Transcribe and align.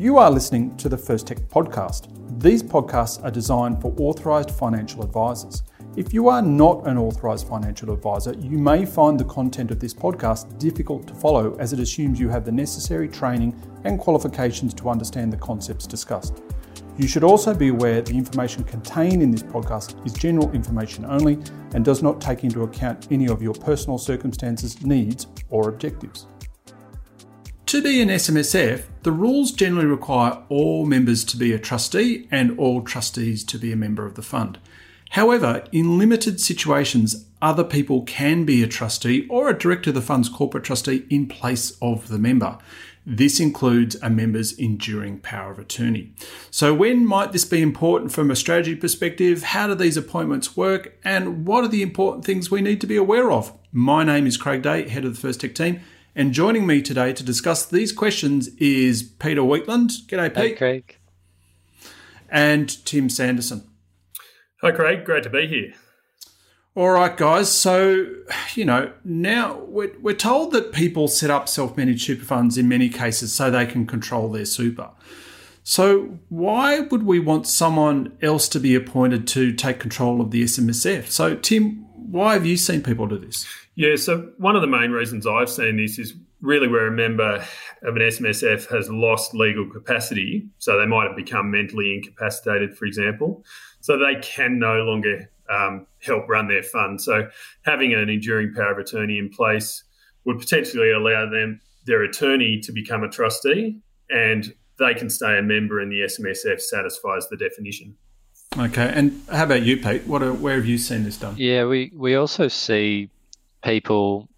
You 0.00 0.16
are 0.16 0.30
listening 0.30 0.74
to 0.78 0.88
the 0.88 0.96
First 0.96 1.26
Tech 1.26 1.36
podcast. 1.40 2.08
These 2.40 2.62
podcasts 2.62 3.22
are 3.22 3.30
designed 3.30 3.82
for 3.82 3.94
authorised 3.98 4.50
financial 4.50 5.02
advisors. 5.02 5.62
If 5.94 6.14
you 6.14 6.30
are 6.30 6.40
not 6.40 6.86
an 6.86 6.96
authorised 6.96 7.46
financial 7.46 7.92
advisor, 7.92 8.32
you 8.38 8.56
may 8.56 8.86
find 8.86 9.20
the 9.20 9.26
content 9.26 9.70
of 9.70 9.78
this 9.78 9.92
podcast 9.92 10.58
difficult 10.58 11.06
to 11.08 11.12
follow 11.12 11.54
as 11.58 11.74
it 11.74 11.80
assumes 11.80 12.18
you 12.18 12.30
have 12.30 12.46
the 12.46 12.50
necessary 12.50 13.08
training 13.08 13.54
and 13.84 14.00
qualifications 14.00 14.72
to 14.72 14.88
understand 14.88 15.34
the 15.34 15.36
concepts 15.36 15.86
discussed. 15.86 16.40
You 16.96 17.06
should 17.06 17.22
also 17.22 17.52
be 17.52 17.68
aware 17.68 18.00
the 18.00 18.16
information 18.16 18.64
contained 18.64 19.22
in 19.22 19.30
this 19.30 19.42
podcast 19.42 20.06
is 20.06 20.14
general 20.14 20.50
information 20.52 21.04
only 21.04 21.38
and 21.74 21.84
does 21.84 22.02
not 22.02 22.22
take 22.22 22.42
into 22.42 22.62
account 22.62 23.08
any 23.10 23.28
of 23.28 23.42
your 23.42 23.52
personal 23.52 23.98
circumstances, 23.98 24.80
needs, 24.80 25.26
or 25.50 25.68
objectives. 25.68 26.26
To 27.70 27.80
be 27.80 28.02
an 28.02 28.08
SMSF, 28.08 28.82
the 29.04 29.12
rules 29.12 29.52
generally 29.52 29.86
require 29.86 30.42
all 30.48 30.86
members 30.86 31.22
to 31.22 31.36
be 31.36 31.52
a 31.52 31.58
trustee 31.60 32.26
and 32.28 32.58
all 32.58 32.82
trustees 32.82 33.44
to 33.44 33.58
be 33.58 33.70
a 33.70 33.76
member 33.76 34.04
of 34.04 34.16
the 34.16 34.22
fund. 34.22 34.58
However, 35.10 35.62
in 35.70 35.96
limited 35.96 36.40
situations, 36.40 37.26
other 37.40 37.62
people 37.62 38.02
can 38.02 38.44
be 38.44 38.64
a 38.64 38.66
trustee 38.66 39.24
or 39.30 39.48
a 39.48 39.56
director 39.56 39.90
of 39.90 39.94
the 39.94 40.02
fund's 40.02 40.28
corporate 40.28 40.64
trustee 40.64 41.06
in 41.10 41.28
place 41.28 41.78
of 41.80 42.08
the 42.08 42.18
member. 42.18 42.58
This 43.06 43.38
includes 43.38 43.94
a 44.02 44.10
member's 44.10 44.50
enduring 44.50 45.20
power 45.20 45.52
of 45.52 45.60
attorney. 45.60 46.12
So, 46.50 46.74
when 46.74 47.06
might 47.06 47.30
this 47.30 47.44
be 47.44 47.62
important 47.62 48.10
from 48.10 48.32
a 48.32 48.36
strategy 48.36 48.74
perspective? 48.74 49.44
How 49.44 49.68
do 49.68 49.76
these 49.76 49.96
appointments 49.96 50.56
work? 50.56 50.98
And 51.04 51.46
what 51.46 51.62
are 51.62 51.68
the 51.68 51.82
important 51.82 52.24
things 52.24 52.50
we 52.50 52.62
need 52.62 52.80
to 52.80 52.88
be 52.88 52.96
aware 52.96 53.30
of? 53.30 53.56
My 53.70 54.02
name 54.02 54.26
is 54.26 54.36
Craig 54.36 54.62
Day, 54.62 54.88
head 54.88 55.04
of 55.04 55.14
the 55.14 55.20
First 55.20 55.42
Tech 55.42 55.54
team, 55.54 55.80
and 56.14 56.32
joining 56.32 56.66
me 56.66 56.82
today 56.82 57.12
to 57.12 57.22
discuss 57.22 57.64
these 57.64 57.92
questions 57.92 58.48
is 58.56 59.02
Peter 59.02 59.42
Wheatland. 59.42 59.90
G'day, 60.08 60.28
Pete. 60.34 60.44
Hey, 60.44 60.54
Craig. 60.54 60.96
And 62.28 62.84
Tim 62.84 63.08
Sanderson. 63.08 63.68
Hi, 64.62 64.72
Craig. 64.72 65.04
Great 65.04 65.22
to 65.24 65.30
be 65.30 65.46
here. 65.46 65.72
All 66.74 66.90
right, 66.90 67.16
guys. 67.16 67.50
So, 67.50 68.06
you 68.54 68.64
know, 68.64 68.92
now 69.04 69.58
we're, 69.64 69.92
we're 70.00 70.14
told 70.14 70.52
that 70.52 70.72
people 70.72 71.08
set 71.08 71.30
up 71.30 71.48
self 71.48 71.76
managed 71.76 72.06
super 72.06 72.24
funds 72.24 72.56
in 72.56 72.68
many 72.68 72.88
cases 72.88 73.34
so 73.34 73.50
they 73.50 73.66
can 73.66 73.86
control 73.86 74.30
their 74.30 74.44
super. 74.44 74.90
So, 75.62 76.18
why 76.28 76.80
would 76.80 77.02
we 77.02 77.18
want 77.18 77.46
someone 77.46 78.16
else 78.22 78.48
to 78.50 78.60
be 78.60 78.74
appointed 78.74 79.26
to 79.28 79.52
take 79.52 79.78
control 79.78 80.20
of 80.20 80.30
the 80.30 80.42
SMSF? 80.44 81.08
So, 81.08 81.34
Tim, 81.36 81.86
why 81.94 82.34
have 82.34 82.46
you 82.46 82.56
seen 82.56 82.82
people 82.82 83.06
do 83.06 83.18
this? 83.18 83.46
Yeah, 83.80 83.96
so 83.96 84.30
one 84.36 84.56
of 84.56 84.60
the 84.60 84.68
main 84.68 84.90
reasons 84.90 85.26
I've 85.26 85.48
seen 85.48 85.78
this 85.78 85.98
is 85.98 86.12
really 86.42 86.68
where 86.68 86.86
a 86.86 86.90
member 86.90 87.36
of 87.82 87.96
an 87.96 88.02
SMSF 88.02 88.66
has 88.66 88.90
lost 88.90 89.32
legal 89.32 89.66
capacity. 89.70 90.46
So 90.58 90.78
they 90.78 90.84
might 90.84 91.06
have 91.06 91.16
become 91.16 91.50
mentally 91.50 91.94
incapacitated, 91.94 92.76
for 92.76 92.84
example. 92.84 93.42
So 93.80 93.96
they 93.96 94.20
can 94.20 94.58
no 94.58 94.82
longer 94.82 95.30
um, 95.48 95.86
help 96.02 96.28
run 96.28 96.46
their 96.46 96.62
fund. 96.62 97.00
So 97.00 97.30
having 97.64 97.94
an 97.94 98.10
enduring 98.10 98.52
power 98.52 98.72
of 98.72 98.78
attorney 98.80 99.16
in 99.16 99.30
place 99.30 99.82
would 100.26 100.38
potentially 100.38 100.92
allow 100.92 101.30
them 101.30 101.62
their 101.86 102.02
attorney 102.02 102.60
to 102.64 102.72
become 102.72 103.02
a 103.02 103.08
trustee 103.08 103.80
and 104.10 104.52
they 104.78 104.92
can 104.92 105.08
stay 105.08 105.38
a 105.38 105.42
member 105.42 105.80
and 105.80 105.90
the 105.90 106.00
SMSF 106.00 106.60
satisfies 106.60 107.30
the 107.30 107.38
definition. 107.38 107.96
Okay, 108.58 108.92
and 108.94 109.22
how 109.32 109.44
about 109.44 109.62
you, 109.62 109.78
Pete? 109.78 110.06
What 110.06 110.22
are, 110.22 110.34
where 110.34 110.56
have 110.56 110.66
you 110.66 110.76
seen 110.76 111.04
this 111.04 111.16
done? 111.16 111.36
Yeah, 111.38 111.64
we, 111.64 111.90
we 111.96 112.14
also 112.16 112.46
see 112.48 113.08
people, 113.62 114.28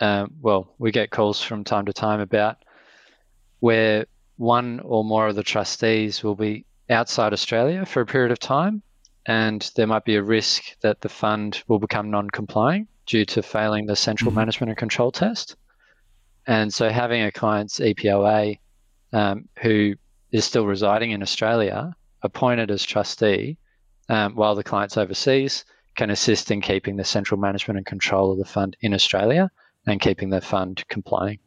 um, 0.00 0.32
well, 0.40 0.74
we 0.78 0.90
get 0.90 1.10
calls 1.10 1.42
from 1.42 1.64
time 1.64 1.86
to 1.86 1.92
time 1.92 2.20
about 2.20 2.56
where 3.60 4.06
one 4.36 4.80
or 4.80 5.04
more 5.04 5.28
of 5.28 5.36
the 5.36 5.42
trustees 5.42 6.22
will 6.22 6.34
be 6.34 6.64
outside 6.90 7.32
Australia 7.32 7.86
for 7.86 8.00
a 8.00 8.06
period 8.06 8.32
of 8.32 8.38
time, 8.38 8.82
and 9.26 9.70
there 9.76 9.86
might 9.86 10.04
be 10.04 10.16
a 10.16 10.22
risk 10.22 10.76
that 10.80 11.00
the 11.00 11.08
fund 11.08 11.62
will 11.68 11.78
become 11.78 12.10
non 12.10 12.28
complying 12.30 12.88
due 13.06 13.24
to 13.24 13.42
failing 13.42 13.86
the 13.86 13.96
central 13.96 14.30
mm-hmm. 14.30 14.40
management 14.40 14.70
and 14.70 14.78
control 14.78 15.12
test. 15.12 15.56
And 16.46 16.72
so 16.72 16.88
having 16.88 17.22
a 17.22 17.30
client's 17.30 17.78
EPOA 17.78 18.58
um, 19.12 19.48
who 19.60 19.94
is 20.32 20.44
still 20.44 20.66
residing 20.66 21.12
in 21.12 21.22
Australia 21.22 21.94
appointed 22.22 22.70
as 22.70 22.82
trustee 22.82 23.58
um, 24.08 24.34
while 24.34 24.54
the 24.54 24.64
client's 24.64 24.96
overseas 24.96 25.64
can 25.96 26.10
assist 26.10 26.50
in 26.50 26.60
keeping 26.60 26.96
the 26.96 27.04
central 27.04 27.38
management 27.38 27.76
and 27.76 27.86
control 27.86 28.32
of 28.32 28.38
the 28.38 28.44
fund 28.44 28.76
in 28.80 28.94
Australia 28.94 29.50
and 29.86 30.00
keeping 30.00 30.30
the 30.30 30.40
fund 30.40 30.84
complying. 30.88 31.38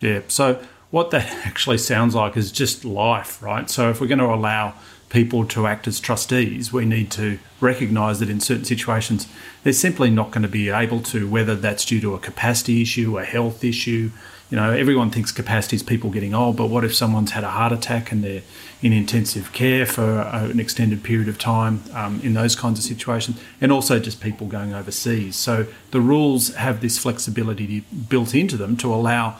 Yeah. 0.00 0.20
So 0.28 0.62
what 0.90 1.10
that 1.10 1.26
actually 1.46 1.78
sounds 1.78 2.14
like 2.14 2.36
is 2.36 2.52
just 2.52 2.84
life, 2.84 3.42
right? 3.42 3.68
So 3.68 3.90
if 3.90 4.00
we're 4.00 4.06
going 4.06 4.18
to 4.18 4.26
allow 4.26 4.74
people 5.08 5.44
to 5.46 5.66
act 5.66 5.88
as 5.88 6.00
trustees, 6.00 6.72
we 6.72 6.84
need 6.84 7.10
to 7.12 7.38
recognise 7.60 8.20
that 8.20 8.28
in 8.28 8.40
certain 8.40 8.64
situations 8.64 9.26
they're 9.62 9.72
simply 9.72 10.10
not 10.10 10.30
going 10.30 10.42
to 10.42 10.48
be 10.48 10.68
able 10.68 11.00
to, 11.00 11.28
whether 11.28 11.54
that's 11.54 11.84
due 11.84 12.00
to 12.00 12.14
a 12.14 12.18
capacity 12.18 12.82
issue, 12.82 13.18
a 13.18 13.24
health 13.24 13.64
issue, 13.64 14.10
you 14.50 14.56
know, 14.56 14.72
everyone 14.72 15.10
thinks 15.10 15.30
capacity 15.30 15.76
is 15.76 15.82
people 15.82 16.08
getting 16.10 16.32
old, 16.32 16.56
but 16.56 16.66
what 16.66 16.82
if 16.82 16.94
someone's 16.94 17.32
had 17.32 17.44
a 17.44 17.50
heart 17.50 17.72
attack 17.72 18.10
and 18.10 18.24
they're 18.24 18.42
in 18.80 18.92
intensive 18.92 19.52
care 19.52 19.84
for 19.84 20.20
an 20.20 20.58
extended 20.58 21.02
period 21.02 21.28
of 21.28 21.38
time 21.38 21.82
um, 21.92 22.20
in 22.22 22.32
those 22.32 22.56
kinds 22.56 22.78
of 22.78 22.84
situations, 22.84 23.38
and 23.60 23.70
also 23.70 23.98
just 23.98 24.20
people 24.20 24.46
going 24.46 24.72
overseas. 24.72 25.36
So 25.36 25.66
the 25.90 26.00
rules 26.00 26.54
have 26.54 26.80
this 26.80 26.96
flexibility 26.96 27.80
built 28.08 28.34
into 28.34 28.56
them 28.56 28.76
to 28.78 28.94
allow, 28.94 29.36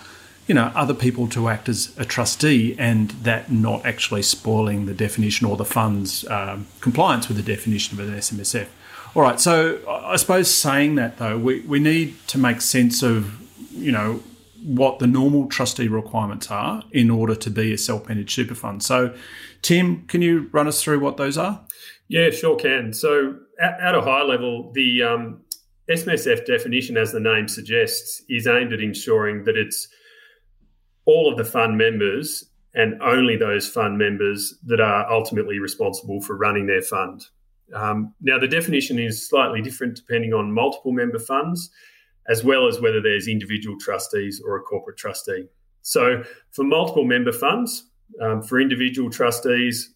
you 0.46 0.54
know, 0.54 0.72
other 0.74 0.94
people 0.94 1.26
to 1.28 1.48
act 1.48 1.70
as 1.70 1.94
a 1.96 2.04
trustee 2.04 2.74
and 2.78 3.10
that 3.22 3.50
not 3.50 3.86
actually 3.86 4.22
spoiling 4.22 4.84
the 4.84 4.94
definition 4.94 5.46
or 5.46 5.56
the 5.56 5.64
fund's 5.64 6.28
um, 6.28 6.66
compliance 6.80 7.28
with 7.28 7.38
the 7.38 7.42
definition 7.42 7.98
of 7.98 8.06
an 8.06 8.14
SMSF. 8.14 8.66
All 9.14 9.22
right, 9.22 9.40
so 9.40 9.78
I 9.88 10.16
suppose 10.16 10.50
saying 10.50 10.96
that 10.96 11.16
though, 11.16 11.38
we, 11.38 11.60
we 11.60 11.78
need 11.78 12.16
to 12.26 12.36
make 12.36 12.60
sense 12.60 13.02
of, 13.02 13.40
you 13.72 13.90
know, 13.90 14.22
what 14.64 14.98
the 14.98 15.06
normal 15.06 15.46
trustee 15.46 15.88
requirements 15.88 16.50
are 16.50 16.82
in 16.92 17.10
order 17.10 17.34
to 17.34 17.50
be 17.50 17.72
a 17.72 17.78
self-managed 17.78 18.30
super 18.30 18.54
fund. 18.54 18.82
So, 18.82 19.14
Tim, 19.62 20.06
can 20.06 20.22
you 20.22 20.48
run 20.52 20.68
us 20.68 20.82
through 20.82 21.00
what 21.00 21.16
those 21.16 21.38
are? 21.38 21.64
Yeah, 22.08 22.30
sure 22.30 22.56
can. 22.56 22.92
So, 22.92 23.36
at, 23.60 23.80
at 23.80 23.94
a 23.94 24.00
high 24.00 24.22
level, 24.22 24.72
the 24.72 25.02
um, 25.02 25.40
SMSF 25.90 26.46
definition, 26.46 26.96
as 26.96 27.12
the 27.12 27.20
name 27.20 27.48
suggests, 27.48 28.22
is 28.28 28.46
aimed 28.46 28.72
at 28.72 28.80
ensuring 28.80 29.44
that 29.44 29.56
it's 29.56 29.88
all 31.04 31.30
of 31.30 31.38
the 31.38 31.44
fund 31.44 31.78
members 31.78 32.44
and 32.74 33.00
only 33.02 33.36
those 33.36 33.68
fund 33.68 33.96
members 33.96 34.54
that 34.66 34.80
are 34.80 35.10
ultimately 35.10 35.58
responsible 35.58 36.20
for 36.20 36.36
running 36.36 36.66
their 36.66 36.82
fund. 36.82 37.26
Um, 37.74 38.14
now, 38.20 38.38
the 38.38 38.48
definition 38.48 38.98
is 38.98 39.28
slightly 39.28 39.62
different 39.62 39.96
depending 39.96 40.32
on 40.32 40.52
multiple 40.52 40.92
member 40.92 41.18
funds 41.18 41.70
as 42.28 42.44
well 42.44 42.66
as 42.66 42.80
whether 42.80 43.00
there's 43.00 43.28
individual 43.28 43.78
trustees 43.78 44.40
or 44.44 44.56
a 44.56 44.62
corporate 44.62 44.96
trustee. 44.96 45.48
So, 45.82 46.22
for 46.50 46.64
multiple 46.64 47.04
member 47.04 47.32
funds, 47.32 47.84
um, 48.20 48.42
for 48.42 48.60
individual 48.60 49.10
trustees, 49.10 49.94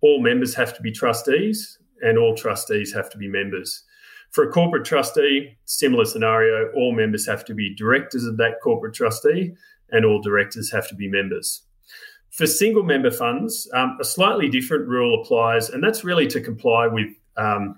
all 0.00 0.20
members 0.20 0.54
have 0.54 0.76
to 0.76 0.82
be 0.82 0.92
trustees 0.92 1.78
and 2.02 2.18
all 2.18 2.34
trustees 2.34 2.92
have 2.92 3.10
to 3.10 3.18
be 3.18 3.28
members. 3.28 3.84
For 4.30 4.44
a 4.44 4.52
corporate 4.52 4.84
trustee, 4.84 5.56
similar 5.64 6.04
scenario, 6.04 6.70
all 6.72 6.92
members 6.92 7.26
have 7.26 7.44
to 7.46 7.54
be 7.54 7.74
directors 7.74 8.24
of 8.24 8.36
that 8.38 8.60
corporate 8.62 8.94
trustee 8.94 9.54
and 9.90 10.04
all 10.04 10.20
directors 10.20 10.70
have 10.72 10.88
to 10.88 10.94
be 10.94 11.08
members. 11.08 11.62
For 12.30 12.46
single 12.46 12.82
member 12.82 13.12
funds, 13.12 13.70
um, 13.74 13.96
a 14.00 14.04
slightly 14.04 14.48
different 14.48 14.88
rule 14.88 15.22
applies, 15.22 15.70
and 15.70 15.82
that's 15.82 16.02
really 16.02 16.26
to 16.26 16.40
comply 16.40 16.88
with 16.88 17.10
um, 17.36 17.76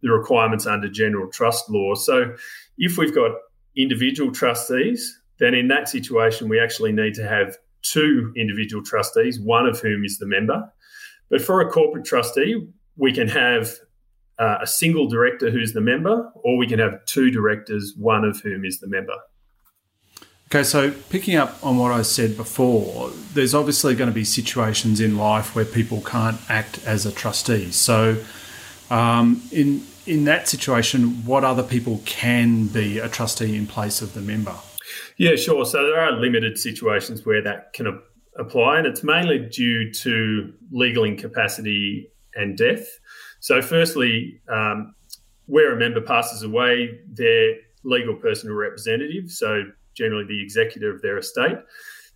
the 0.00 0.10
requirements 0.10 0.66
under 0.66 0.88
general 0.88 1.30
trust 1.30 1.68
law. 1.68 1.94
So 1.94 2.34
if 2.78 2.98
we've 2.98 3.14
got 3.14 3.32
individual 3.76 4.32
trustees, 4.32 5.20
then 5.38 5.54
in 5.54 5.68
that 5.68 5.88
situation, 5.88 6.48
we 6.48 6.60
actually 6.60 6.92
need 6.92 7.14
to 7.14 7.26
have 7.26 7.56
two 7.82 8.32
individual 8.36 8.82
trustees, 8.82 9.40
one 9.40 9.66
of 9.66 9.80
whom 9.80 10.04
is 10.04 10.18
the 10.18 10.26
member. 10.26 10.72
But 11.30 11.42
for 11.42 11.60
a 11.60 11.68
corporate 11.70 12.04
trustee, 12.04 12.68
we 12.96 13.12
can 13.12 13.28
have 13.28 13.72
uh, 14.38 14.58
a 14.62 14.66
single 14.66 15.08
director 15.08 15.50
who's 15.50 15.72
the 15.72 15.80
member, 15.80 16.30
or 16.36 16.56
we 16.56 16.66
can 16.66 16.78
have 16.78 17.04
two 17.06 17.30
directors, 17.30 17.94
one 17.96 18.24
of 18.24 18.40
whom 18.40 18.64
is 18.64 18.80
the 18.80 18.86
member. 18.88 19.14
Okay, 20.46 20.64
so 20.64 20.90
picking 21.08 21.36
up 21.36 21.56
on 21.64 21.78
what 21.78 21.92
I 21.92 22.02
said 22.02 22.36
before, 22.36 23.10
there's 23.32 23.54
obviously 23.54 23.94
going 23.94 24.10
to 24.10 24.14
be 24.14 24.24
situations 24.24 25.00
in 25.00 25.16
life 25.16 25.56
where 25.56 25.64
people 25.64 26.02
can't 26.02 26.38
act 26.50 26.84
as 26.84 27.06
a 27.06 27.12
trustee. 27.12 27.70
So, 27.70 28.22
um, 28.90 29.42
in 29.50 29.82
in 30.06 30.24
that 30.24 30.48
situation, 30.48 31.24
what 31.24 31.44
other 31.44 31.62
people 31.62 32.00
can 32.04 32.66
be 32.66 32.98
a 32.98 33.08
trustee 33.08 33.56
in 33.56 33.66
place 33.66 34.02
of 34.02 34.14
the 34.14 34.20
member? 34.20 34.54
Yeah, 35.16 35.36
sure. 35.36 35.64
So 35.64 35.82
there 35.86 36.00
are 36.00 36.12
limited 36.12 36.58
situations 36.58 37.24
where 37.24 37.42
that 37.42 37.72
can 37.72 38.00
apply, 38.38 38.78
and 38.78 38.86
it's 38.86 39.04
mainly 39.04 39.38
due 39.38 39.92
to 39.92 40.52
legal 40.70 41.04
incapacity 41.04 42.10
and 42.34 42.56
death. 42.56 42.86
So, 43.40 43.60
firstly, 43.60 44.40
um, 44.48 44.94
where 45.46 45.74
a 45.74 45.78
member 45.78 46.00
passes 46.00 46.42
away, 46.42 47.00
their 47.10 47.56
legal 47.84 48.14
personal 48.14 48.54
representative, 48.54 49.30
so 49.30 49.64
generally 49.94 50.24
the 50.26 50.42
executor 50.42 50.94
of 50.94 51.02
their 51.02 51.18
estate, 51.18 51.58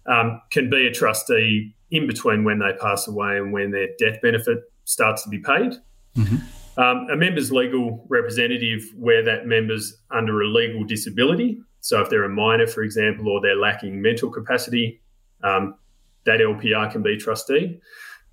um, 0.07 0.41
can 0.51 0.71
be 0.71 0.87
a 0.87 0.93
trustee 0.93 1.75
in 1.91 2.07
between 2.07 2.45
when 2.45 2.61
they 2.61 2.73
pass 2.81 3.09
away 3.09 3.37
and 3.37 3.53
when 3.53 3.71
their 3.73 3.89
death 3.99 4.21
benefit 4.23 4.59
starts 4.85 5.25
to 5.25 5.29
be 5.29 5.39
paid. 5.39 5.75
Mm-hmm. 6.17 6.37
Um, 6.79 7.07
a 7.11 7.17
member's 7.17 7.51
legal 7.51 8.05
representative, 8.09 8.85
where 8.97 9.25
that 9.25 9.47
member's 9.47 9.97
under 10.11 10.43
a 10.43 10.47
legal 10.47 10.85
disability. 10.85 11.59
So, 11.81 12.01
if 12.01 12.11
they're 12.11 12.25
a 12.25 12.29
minor, 12.29 12.67
for 12.67 12.83
example, 12.83 13.29
or 13.29 13.41
they're 13.41 13.57
lacking 13.57 14.03
mental 14.03 14.31
capacity, 14.31 15.01
um, 15.43 15.77
that 16.25 16.41
LPR 16.41 16.91
can 16.91 17.03
be 17.03 17.17
trustee. 17.17 17.81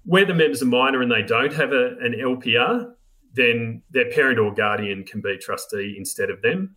Where 0.06 0.26
the 0.26 0.34
member's 0.34 0.62
a 0.62 0.66
minor 0.66 1.02
and 1.02 1.12
they 1.12 1.22
don't 1.22 1.54
have 1.54 1.72
a, 1.72 1.96
an 2.02 2.16
LPR, 2.20 2.92
then 3.34 3.82
their 3.92 4.10
parent 4.12 4.40
or 4.40 4.54
guardian 4.54 5.06
can 5.06 5.22
be 5.22 5.38
trustee 5.38 5.96
instead 5.98 6.30
of 6.30 6.42
them. 6.42 6.76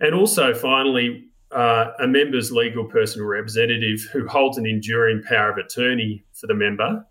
And 0.00 0.14
also, 0.14 0.54
finally, 0.54 1.24
uh, 1.50 1.92
a 1.98 2.06
member's 2.06 2.50
legal 2.52 2.84
personal 2.84 3.26
representative 3.26 4.00
who 4.12 4.26
holds 4.26 4.58
an 4.58 4.66
enduring 4.66 5.22
power 5.22 5.50
of 5.50 5.58
attorney 5.58 6.24
for 6.34 6.46
the 6.46 6.54
member 6.54 7.04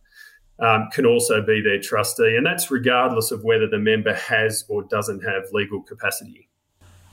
um, 0.59 0.89
can 0.91 1.05
also 1.05 1.41
be 1.41 1.61
their 1.61 1.79
trustee, 1.79 2.35
and 2.35 2.45
that's 2.45 2.71
regardless 2.71 3.31
of 3.31 3.43
whether 3.43 3.67
the 3.67 3.79
member 3.79 4.13
has 4.13 4.65
or 4.67 4.83
doesn't 4.83 5.21
have 5.21 5.43
legal 5.51 5.81
capacity. 5.81 6.49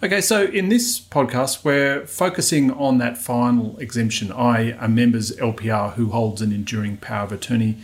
Okay, 0.03 0.21
so 0.21 0.43
in 0.45 0.69
this 0.69 1.01
podcast, 1.01 1.65
we're 1.65 2.07
focusing 2.07 2.71
on 2.73 2.99
that 2.99 3.17
final 3.17 3.79
exemption, 3.79 4.31
i.e., 4.33 4.75
a 4.79 4.89
member's 4.89 5.33
LPR 5.37 5.95
who 5.95 6.11
holds 6.11 6.43
an 6.43 6.53
enduring 6.53 6.99
power 6.99 7.25
of 7.25 7.33
attorney 7.33 7.79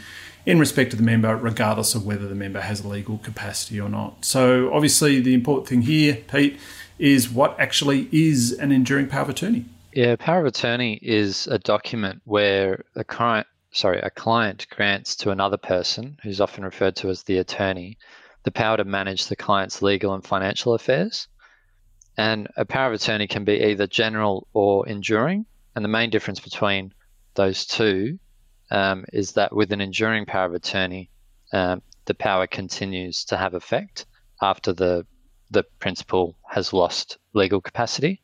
in 0.44 0.58
respect 0.58 0.90
to 0.90 0.96
the 0.96 1.02
member, 1.02 1.36
regardless 1.36 1.94
of 1.94 2.04
whether 2.04 2.26
the 2.26 2.34
member 2.34 2.60
has 2.60 2.80
a 2.80 2.88
legal 2.88 3.18
capacity 3.18 3.80
or 3.80 3.88
not. 3.88 4.24
So, 4.24 4.72
obviously, 4.72 5.20
the 5.20 5.34
important 5.34 5.68
thing 5.68 5.82
here, 5.82 6.18
Pete, 6.28 6.58
is 6.98 7.30
what 7.30 7.58
actually 7.58 8.08
is 8.12 8.52
an 8.52 8.72
enduring 8.72 9.08
power 9.08 9.22
of 9.22 9.30
attorney. 9.30 9.64
Yeah, 9.92 10.16
power 10.16 10.40
of 10.40 10.46
attorney 10.46 10.98
is 11.02 11.46
a 11.46 11.58
document 11.58 12.22
where 12.24 12.84
a 12.96 13.04
client 13.04 13.46
sorry, 13.72 14.00
a 14.00 14.10
client 14.10 14.66
grants 14.70 15.16
to 15.16 15.30
another 15.30 15.56
person, 15.56 16.18
who's 16.22 16.40
often 16.40 16.64
referred 16.64 16.96
to 16.96 17.08
as 17.08 17.22
the 17.22 17.38
attorney, 17.38 17.98
the 18.42 18.50
power 18.50 18.76
to 18.76 18.84
manage 18.84 19.26
the 19.26 19.36
client's 19.36 19.82
legal 19.82 20.14
and 20.14 20.24
financial 20.24 20.74
affairs. 20.74 21.28
And 22.16 22.48
a 22.56 22.64
power 22.64 22.88
of 22.88 22.94
attorney 22.94 23.26
can 23.26 23.44
be 23.44 23.64
either 23.64 23.86
general 23.86 24.46
or 24.52 24.88
enduring. 24.88 25.46
And 25.74 25.84
the 25.84 25.88
main 25.88 26.10
difference 26.10 26.40
between 26.40 26.92
those 27.34 27.66
two 27.66 28.18
um, 28.70 29.04
is 29.12 29.32
that 29.32 29.54
with 29.54 29.72
an 29.72 29.80
enduring 29.80 30.26
power 30.26 30.46
of 30.46 30.54
attorney, 30.54 31.10
um, 31.52 31.82
the 32.06 32.14
power 32.14 32.46
continues 32.46 33.24
to 33.26 33.36
have 33.36 33.54
effect 33.54 34.06
after 34.42 34.72
the 34.72 35.06
the 35.52 35.64
principal 35.80 36.36
has 36.48 36.72
lost 36.72 37.18
legal 37.34 37.60
capacity. 37.60 38.22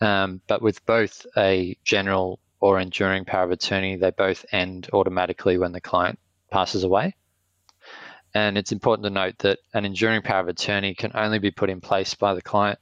Um, 0.00 0.40
but 0.46 0.62
with 0.62 0.84
both 0.86 1.26
a 1.36 1.76
general 1.82 2.38
or 2.60 2.78
enduring 2.78 3.24
power 3.24 3.44
of 3.44 3.50
attorney, 3.50 3.96
they 3.96 4.10
both 4.10 4.44
end 4.52 4.88
automatically 4.92 5.58
when 5.58 5.72
the 5.72 5.80
client 5.80 6.18
passes 6.50 6.84
away. 6.84 7.14
And 8.34 8.58
it's 8.58 8.72
important 8.72 9.04
to 9.04 9.10
note 9.10 9.38
that 9.38 9.58
an 9.72 9.84
enduring 9.84 10.22
power 10.22 10.40
of 10.40 10.48
attorney 10.48 10.94
can 10.94 11.12
only 11.14 11.38
be 11.38 11.50
put 11.50 11.70
in 11.70 11.80
place 11.80 12.14
by 12.14 12.34
the 12.34 12.42
client 12.42 12.78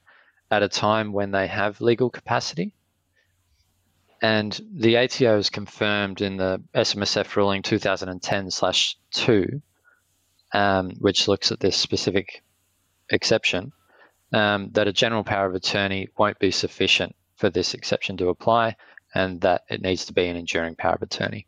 at 0.50 0.62
a 0.62 0.68
time 0.68 1.12
when 1.12 1.30
they 1.30 1.46
have 1.46 1.80
legal 1.80 2.10
capacity. 2.10 2.74
And 4.22 4.58
the 4.72 4.96
ATO 4.96 5.36
has 5.36 5.50
confirmed 5.50 6.20
in 6.22 6.36
the 6.36 6.62
SMSF 6.74 7.36
ruling 7.36 7.62
2010 7.62 8.48
2, 9.12 9.62
um, 10.52 10.90
which 10.98 11.28
looks 11.28 11.52
at 11.52 11.60
this 11.60 11.76
specific 11.76 12.42
exception, 13.10 13.72
um, 14.32 14.70
that 14.72 14.88
a 14.88 14.92
general 14.92 15.24
power 15.24 15.46
of 15.46 15.54
attorney 15.54 16.08
won't 16.16 16.38
be 16.38 16.50
sufficient 16.50 17.14
for 17.36 17.50
this 17.50 17.74
exception 17.74 18.16
to 18.16 18.28
apply 18.28 18.76
and 19.14 19.40
that 19.42 19.62
it 19.68 19.82
needs 19.82 20.04
to 20.06 20.12
be 20.12 20.26
an 20.26 20.36
enduring 20.36 20.74
power 20.74 20.94
of 20.94 21.02
attorney. 21.02 21.46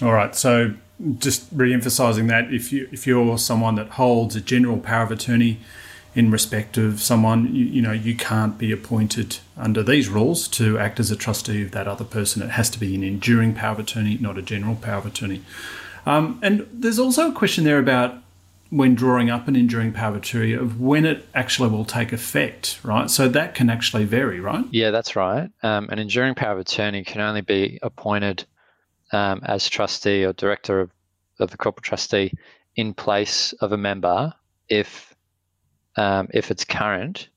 All 0.00 0.12
right. 0.12 0.34
So 0.34 0.74
just 1.18 1.46
re-emphasising 1.52 2.28
that 2.28 2.52
if 2.52 2.72
you 2.72 2.88
if 2.92 3.06
you're 3.06 3.36
someone 3.38 3.74
that 3.74 3.90
holds 3.90 4.36
a 4.36 4.40
general 4.40 4.78
power 4.78 5.02
of 5.02 5.10
attorney 5.10 5.58
in 6.14 6.30
respect 6.30 6.76
of 6.76 7.00
someone, 7.00 7.54
you, 7.54 7.64
you 7.64 7.82
know, 7.82 7.92
you 7.92 8.14
can't 8.14 8.58
be 8.58 8.70
appointed 8.70 9.38
under 9.56 9.82
these 9.82 10.08
rules 10.08 10.46
to 10.46 10.78
act 10.78 11.00
as 11.00 11.10
a 11.10 11.16
trustee 11.16 11.62
of 11.62 11.70
that 11.72 11.88
other 11.88 12.04
person. 12.04 12.42
It 12.42 12.50
has 12.50 12.68
to 12.70 12.78
be 12.78 12.94
an 12.94 13.02
enduring 13.02 13.54
power 13.54 13.72
of 13.72 13.78
attorney, 13.78 14.18
not 14.20 14.36
a 14.36 14.42
general 14.42 14.76
power 14.76 14.98
of 14.98 15.06
attorney. 15.06 15.42
Um, 16.04 16.38
and 16.42 16.66
there's 16.72 16.98
also 16.98 17.30
a 17.30 17.34
question 17.34 17.64
there 17.64 17.78
about 17.78 18.21
when 18.72 18.94
drawing 18.94 19.28
up 19.28 19.48
an 19.48 19.54
enduring 19.54 19.92
power 19.92 20.12
of 20.12 20.16
attorney 20.16 20.54
of 20.54 20.80
when 20.80 21.04
it 21.04 21.28
actually 21.34 21.68
will 21.68 21.84
take 21.84 22.10
effect, 22.10 22.80
right? 22.82 23.10
So 23.10 23.28
that 23.28 23.54
can 23.54 23.68
actually 23.68 24.04
vary, 24.04 24.40
right? 24.40 24.64
Yeah, 24.70 24.90
that's 24.90 25.14
right. 25.14 25.50
Um, 25.62 25.90
an 25.90 25.98
enduring 25.98 26.34
power 26.34 26.52
of 26.52 26.58
attorney 26.58 27.04
can 27.04 27.20
only 27.20 27.42
be 27.42 27.78
appointed 27.82 28.46
um, 29.12 29.42
as 29.44 29.68
trustee 29.68 30.24
or 30.24 30.32
director 30.32 30.80
of, 30.80 30.90
of 31.38 31.50
the 31.50 31.58
corporate 31.58 31.84
trustee 31.84 32.32
in 32.74 32.94
place 32.94 33.52
of 33.60 33.72
a 33.72 33.76
member 33.76 34.32
if 34.70 35.14
um, 35.96 36.28
if 36.32 36.50
it's 36.50 36.64
current, 36.64 37.28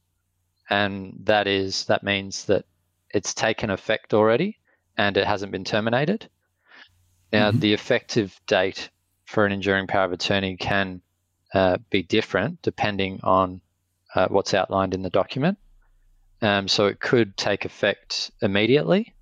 and 0.69 1.19
that 1.25 1.47
is 1.47 1.83
that 1.87 2.01
means 2.01 2.45
that 2.45 2.63
it's 3.09 3.33
taken 3.33 3.69
effect 3.69 4.13
already 4.13 4.57
and 4.97 5.17
it 5.17 5.27
hasn't 5.27 5.51
been 5.51 5.65
terminated. 5.65 6.29
Now, 7.33 7.49
mm-hmm. 7.49 7.59
the 7.59 7.73
effective 7.73 8.39
date 8.47 8.89
for 9.25 9.45
an 9.45 9.51
enduring 9.51 9.87
power 9.87 10.05
of 10.05 10.13
attorney 10.13 10.55
can 10.55 11.01
uh, 11.55 11.77
be 11.89 12.03
different 12.03 12.61
depending 12.61 13.19
on 13.23 13.61
uh, 14.13 14.27
what's 14.27 14.53
outlined 14.53 14.93
in 14.93 15.01
the 15.01 15.09
document. 15.09 15.57
Um, 16.41 16.67
so 16.67 16.85
it 16.87 16.99
could 16.99 17.37
take 17.37 17.65
effect 17.65 18.29
immediately, 18.41 19.15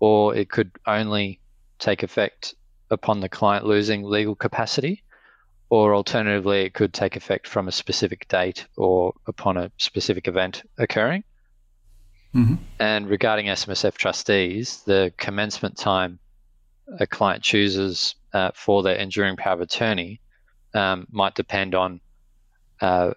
or 0.00 0.34
it 0.34 0.50
could 0.50 0.72
only 0.86 1.40
take 1.78 2.02
effect 2.02 2.54
upon 2.90 3.20
the 3.20 3.28
client 3.28 3.64
losing 3.64 4.02
legal 4.02 4.34
capacity, 4.34 5.04
or 5.70 5.94
alternatively, 5.94 6.62
it 6.62 6.74
could 6.74 6.92
take 6.92 7.14
effect 7.14 7.46
from 7.46 7.68
a 7.68 7.72
specific 7.72 8.26
date 8.26 8.66
or 8.76 9.14
upon 9.26 9.56
a 9.56 9.70
specific 9.78 10.26
event 10.26 10.62
occurring. 10.78 11.22
Mm-hmm. 12.34 12.56
And 12.80 13.08
regarding 13.08 13.46
SMSF 13.46 13.94
trustees, 13.94 14.82
the 14.84 15.12
commencement 15.16 15.76
time 15.76 16.18
a 16.98 17.06
client 17.06 17.42
chooses 17.42 18.16
uh, 18.32 18.50
for 18.54 18.82
their 18.82 18.96
enduring 18.96 19.36
power 19.36 19.54
of 19.54 19.60
attorney 19.60 20.20
um, 20.74 21.06
might 21.10 21.34
depend 21.34 21.74
on 21.74 22.00
uh, 22.80 23.12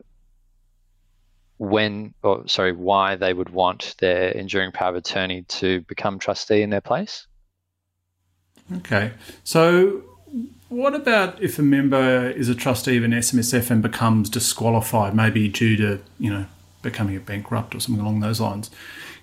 when, 1.57 2.13
or 2.23 2.47
sorry, 2.47 2.71
why 2.71 3.15
they 3.15 3.33
would 3.33 3.49
want 3.49 3.95
their 3.99 4.29
enduring 4.29 4.71
power 4.71 4.89
of 4.89 4.95
attorney 4.95 5.43
to 5.43 5.81
become 5.81 6.17
trustee 6.17 6.61
in 6.61 6.69
their 6.71 6.81
place. 6.81 7.27
Okay, 8.77 9.11
so 9.43 10.01
what 10.69 10.95
about 10.95 11.41
if 11.41 11.59
a 11.59 11.61
member 11.61 12.29
is 12.31 12.49
a 12.49 12.55
trustee 12.55 12.97
of 12.97 13.03
an 13.03 13.11
SMSF 13.11 13.69
and 13.69 13.81
becomes 13.81 14.29
disqualified, 14.29 15.13
maybe 15.13 15.49
due 15.49 15.75
to 15.77 15.99
you 16.17 16.31
know 16.31 16.45
becoming 16.81 17.15
a 17.15 17.19
bankrupt 17.19 17.75
or 17.75 17.79
something 17.79 18.01
along 18.01 18.19
those 18.19 18.39
lines? 18.39 18.69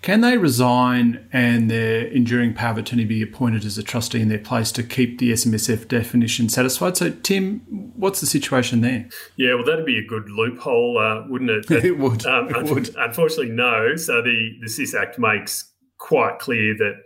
Can 0.00 0.21
they 0.21 0.38
resign 0.38 1.29
and 1.33 1.71
their 1.71 2.07
enduring 2.07 2.55
power 2.55 2.71
of 2.71 2.79
attorney 2.79 3.05
be 3.05 3.21
appointed 3.21 3.65
as 3.65 3.79
a 3.79 3.83
trustee 3.83 4.21
in 4.21 4.29
their 4.29 4.38
place 4.38 4.71
to 4.73 4.83
keep 4.83 5.19
the 5.19 5.33
SMSF 5.33 5.88
definition 5.88 6.49
satisfied? 6.49 6.97
So, 6.97 7.11
Tim, 7.11 7.61
what's 7.97 8.21
the 8.21 8.27
situation 8.27 8.81
there? 8.81 9.09
Yeah, 9.37 9.55
well, 9.55 9.65
that'd 9.65 9.85
be 9.85 9.99
a 9.99 10.07
good 10.07 10.31
loophole, 10.31 10.99
uh, 10.99 11.29
wouldn't 11.29 11.50
it? 11.50 11.71
It 11.88 11.99
would. 11.99 12.27
Um, 12.27 12.49
it 12.49 12.71
would. 12.71 12.95
Unfortunately, 12.97 13.50
no. 13.50 13.97
So, 13.97 14.23
the, 14.23 14.59
the 14.61 14.69
SIS 14.69 14.95
Act 14.95 15.19
makes 15.19 15.73
quite 15.97 16.38
clear 16.38 16.77
that 16.77 17.03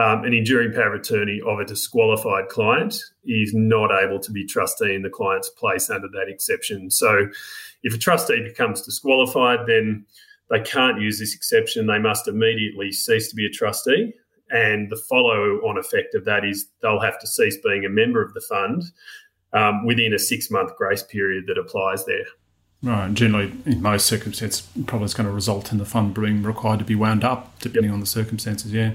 um, 0.00 0.24
an 0.24 0.32
enduring 0.32 0.72
power 0.72 0.94
of 0.94 1.00
attorney 1.00 1.40
of 1.44 1.58
a 1.58 1.64
disqualified 1.64 2.48
client 2.48 3.02
is 3.24 3.52
not 3.52 3.90
able 3.90 4.20
to 4.20 4.30
be 4.30 4.46
trustee 4.46 4.94
in 4.94 5.02
the 5.02 5.10
client's 5.10 5.50
place 5.50 5.90
under 5.90 6.08
that 6.08 6.28
exception. 6.28 6.90
So, 6.90 7.28
if 7.82 7.94
a 7.94 7.98
trustee 7.98 8.42
becomes 8.42 8.82
disqualified, 8.82 9.60
then 9.66 10.06
they 10.50 10.60
can't 10.60 11.00
use 11.00 11.18
this 11.18 11.34
exception. 11.34 11.86
They 11.86 11.98
must 11.98 12.28
immediately 12.28 12.92
cease 12.92 13.28
to 13.30 13.36
be 13.36 13.46
a 13.46 13.50
trustee. 13.50 14.14
And 14.50 14.90
the 14.90 14.96
follow 14.96 15.60
on 15.66 15.78
effect 15.78 16.14
of 16.14 16.24
that 16.24 16.44
is 16.44 16.68
they'll 16.80 17.00
have 17.00 17.18
to 17.20 17.26
cease 17.26 17.58
being 17.62 17.84
a 17.84 17.90
member 17.90 18.22
of 18.22 18.32
the 18.34 18.40
fund 18.40 18.82
um, 19.52 19.84
within 19.84 20.14
a 20.14 20.18
six 20.18 20.50
month 20.50 20.74
grace 20.76 21.02
period 21.02 21.44
that 21.48 21.58
applies 21.58 22.04
there. 22.06 22.24
Right. 22.80 23.12
Generally, 23.12 23.52
in 23.66 23.82
most 23.82 24.06
circumstances, 24.06 24.66
probably 24.86 25.06
is 25.06 25.14
going 25.14 25.26
to 25.26 25.32
result 25.32 25.72
in 25.72 25.78
the 25.78 25.84
fund 25.84 26.14
being 26.14 26.44
required 26.44 26.78
to 26.78 26.84
be 26.84 26.94
wound 26.94 27.24
up, 27.24 27.58
depending 27.58 27.90
yep. 27.90 27.94
on 27.94 28.00
the 28.00 28.06
circumstances. 28.06 28.72
Yeah. 28.72 28.92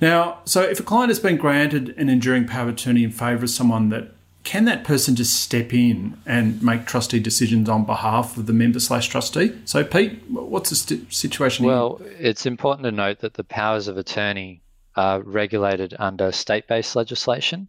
Now, 0.00 0.40
so 0.44 0.62
if 0.62 0.80
a 0.80 0.82
client 0.82 1.10
has 1.10 1.20
been 1.20 1.36
granted 1.36 1.94
an 1.96 2.08
enduring 2.08 2.48
power 2.48 2.68
of 2.68 2.74
attorney 2.74 3.04
in 3.04 3.12
favour 3.12 3.44
of 3.44 3.50
someone 3.50 3.90
that 3.90 4.12
can 4.42 4.64
that 4.64 4.84
person 4.84 5.16
just 5.16 5.40
step 5.40 5.72
in 5.74 6.16
and 6.24 6.62
make 6.62 6.86
trustee 6.86 7.20
decisions 7.20 7.68
on 7.68 7.84
behalf 7.84 8.36
of 8.36 8.46
the 8.46 8.52
member 8.52 8.80
slash 8.80 9.08
trustee? 9.08 9.52
So, 9.64 9.84
Pete, 9.84 10.22
what's 10.30 10.70
the 10.70 10.76
st- 10.76 11.12
situation? 11.12 11.66
Well, 11.66 11.96
here? 11.96 12.16
it's 12.18 12.46
important 12.46 12.84
to 12.84 12.92
note 12.92 13.20
that 13.20 13.34
the 13.34 13.44
powers 13.44 13.86
of 13.86 13.98
attorney 13.98 14.62
are 14.96 15.20
regulated 15.20 15.94
under 15.98 16.32
state 16.32 16.66
based 16.66 16.96
legislation. 16.96 17.68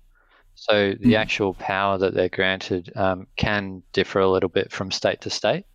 So, 0.56 0.94
the 1.00 1.13
mm. 1.13 1.18
actual 1.18 1.54
power 1.56 1.98
that 1.98 2.13
they're 2.13 2.30
granted 2.30 2.92
um, 2.96 3.28
can 3.36 3.84
differ 3.92 4.20
a 4.20 4.30
little 4.30 4.50
bit 4.50 4.72
from 4.72 4.92
state 4.92 5.22
to 5.22 5.30
state. 5.30 5.66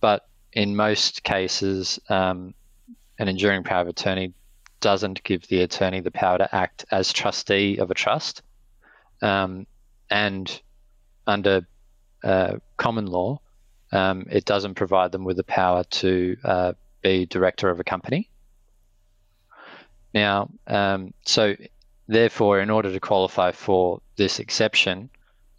But 0.00 0.28
in 0.52 0.76
most 0.76 1.24
cases, 1.24 1.98
um, 2.08 2.54
an 3.18 3.28
enduring 3.28 3.64
power 3.64 3.82
of 3.82 3.88
attorney 3.88 4.32
doesn't 4.80 5.22
give 5.24 5.46
the 5.48 5.62
attorney 5.62 6.00
the 6.00 6.10
power 6.10 6.38
to 6.38 6.54
act 6.54 6.84
as 6.90 7.12
trustee 7.12 7.78
of 7.78 7.90
a 7.90 7.94
trust. 7.94 8.42
Um, 9.22 9.66
and 10.10 10.60
under 11.26 11.66
uh, 12.24 12.54
common 12.76 13.06
law, 13.06 13.40
um, 13.92 14.26
it 14.30 14.44
doesn't 14.44 14.74
provide 14.74 15.12
them 15.12 15.24
with 15.24 15.36
the 15.36 15.44
power 15.44 15.84
to 15.84 16.36
uh, 16.44 16.72
be 17.02 17.26
director 17.26 17.70
of 17.70 17.80
a 17.80 17.84
company. 17.84 18.28
Now, 20.12 20.50
um, 20.66 21.14
so 21.24 21.54
therefore, 22.08 22.60
in 22.60 22.70
order 22.70 22.92
to 22.92 23.00
qualify 23.00 23.52
for 23.52 24.00
this 24.16 24.40
exception, 24.40 25.10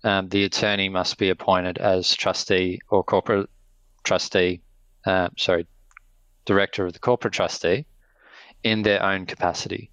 um, 0.03 0.29
the 0.29 0.43
attorney 0.43 0.89
must 0.89 1.17
be 1.17 1.29
appointed 1.29 1.77
as 1.77 2.13
trustee 2.15 2.79
or 2.89 3.03
corporate 3.03 3.49
trustee, 4.03 4.61
uh, 5.05 5.29
sorry, 5.37 5.67
director 6.45 6.85
of 6.85 6.93
the 6.93 6.99
corporate 6.99 7.33
trustee 7.33 7.85
in 8.63 8.81
their 8.81 9.01
own 9.03 9.25
capacity, 9.25 9.89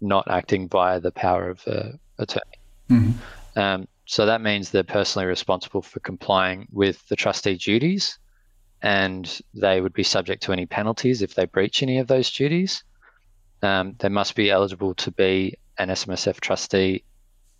not 0.00 0.30
acting 0.30 0.68
via 0.68 1.00
the 1.00 1.10
power 1.10 1.48
of 1.50 1.64
the 1.64 1.98
attorney. 2.18 2.42
Mm-hmm. 2.90 3.58
Um, 3.58 3.88
so 4.06 4.26
that 4.26 4.40
means 4.40 4.70
they're 4.70 4.84
personally 4.84 5.26
responsible 5.26 5.82
for 5.82 5.98
complying 5.98 6.68
with 6.70 7.06
the 7.08 7.16
trustee 7.16 7.56
duties, 7.56 8.18
and 8.80 9.40
they 9.52 9.80
would 9.80 9.92
be 9.92 10.04
subject 10.04 10.44
to 10.44 10.52
any 10.52 10.64
penalties 10.64 11.22
if 11.22 11.34
they 11.34 11.44
breach 11.44 11.82
any 11.82 11.98
of 11.98 12.06
those 12.06 12.30
duties. 12.30 12.84
Um, 13.62 13.96
they 13.98 14.08
must 14.08 14.36
be 14.36 14.48
eligible 14.48 14.94
to 14.94 15.10
be 15.10 15.58
an 15.76 15.88
SMSF 15.88 16.40
trustee 16.40 17.02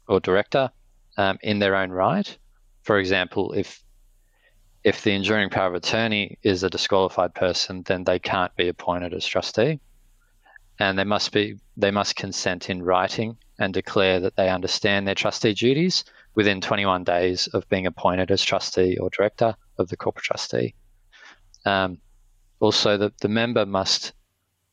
or 0.06 0.20
director 0.20 0.70
um, 1.16 1.36
in 1.42 1.58
their 1.58 1.74
own 1.74 1.90
right. 1.90 2.38
For 2.82 2.98
example, 2.98 3.52
if 3.52 3.82
if 4.84 5.02
the 5.02 5.10
enduring 5.10 5.50
power 5.50 5.66
of 5.66 5.74
attorney 5.74 6.38
is 6.44 6.62
a 6.62 6.70
disqualified 6.70 7.34
person, 7.34 7.82
then 7.86 8.04
they 8.04 8.20
can't 8.20 8.54
be 8.54 8.68
appointed 8.68 9.12
as 9.14 9.26
trustee, 9.26 9.80
and 10.78 10.96
they 10.96 11.02
must 11.02 11.32
be 11.32 11.56
they 11.76 11.90
must 11.90 12.14
consent 12.14 12.70
in 12.70 12.84
writing 12.84 13.36
and 13.58 13.74
declare 13.74 14.20
that 14.20 14.36
they 14.36 14.48
understand 14.48 15.08
their 15.08 15.16
trustee 15.16 15.54
duties 15.54 16.04
within 16.36 16.60
21 16.60 17.02
days 17.02 17.48
of 17.48 17.68
being 17.68 17.86
appointed 17.86 18.30
as 18.30 18.42
trustee 18.42 18.96
or 18.98 19.10
director 19.10 19.56
of 19.78 19.88
the 19.88 19.96
corporate 19.96 20.24
trustee. 20.24 20.74
Um, 21.64 21.98
also, 22.60 22.96
the, 22.96 23.12
the 23.20 23.28
member 23.28 23.66
must 23.66 24.12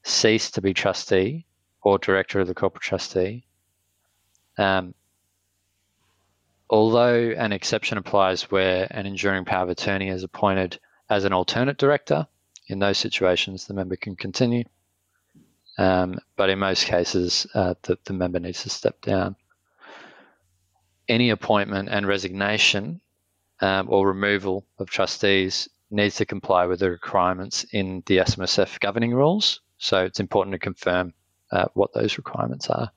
cease 0.04 0.52
to 0.52 0.62
be 0.62 0.76
trustee 0.76 1.48
or 1.82 1.98
director 1.98 2.40
of 2.40 2.48
the 2.48 2.54
corporate 2.54 2.84
trustee 2.84 3.46
um, 4.58 4.94
although 6.70 7.34
an 7.38 7.52
exception 7.52 7.98
applies 7.98 8.44
where 8.52 8.88
an 8.92 9.06
enduring 9.06 9.46
power 9.46 9.64
of 9.64 9.70
attorney 9.70 10.10
is 10.10 10.24
appointed 10.24 10.80
as 11.10 11.26
an 11.26 11.34
alternate 11.34 11.78
director, 11.78 12.28
in 12.68 12.80
those 12.80 12.98
situations 12.98 13.68
the 13.68 13.74
member 13.74 13.96
can 13.96 14.16
continue. 14.16 14.64
Um, 15.78 16.20
but 16.36 16.50
in 16.50 16.60
most 16.60 16.86
cases, 16.86 17.48
uh, 17.54 17.74
the, 17.82 17.98
the 18.06 18.14
member 18.14 18.40
needs 18.40 18.64
to 18.64 18.70
step 18.70 19.02
down. 19.02 19.36
Any 21.08 21.30
appointment 21.30 21.90
and 21.90 22.08
resignation 22.08 23.02
um, 23.62 23.88
or 23.90 24.08
removal 24.08 24.66
of 24.80 24.90
trustees 24.90 25.70
needs 25.92 26.16
to 26.16 26.26
comply 26.26 26.66
with 26.66 26.80
the 26.80 26.90
requirements 26.90 27.66
in 27.72 28.04
the 28.08 28.18
SMSF 28.18 28.80
governing 28.80 29.14
rules. 29.14 29.62
So 29.78 30.04
it's 30.04 30.20
important 30.20 30.54
to 30.54 30.60
confirm 30.60 31.14
uh, 31.52 31.66
what 31.74 31.94
those 31.94 32.18
requirements 32.18 32.70
are. 32.70 32.92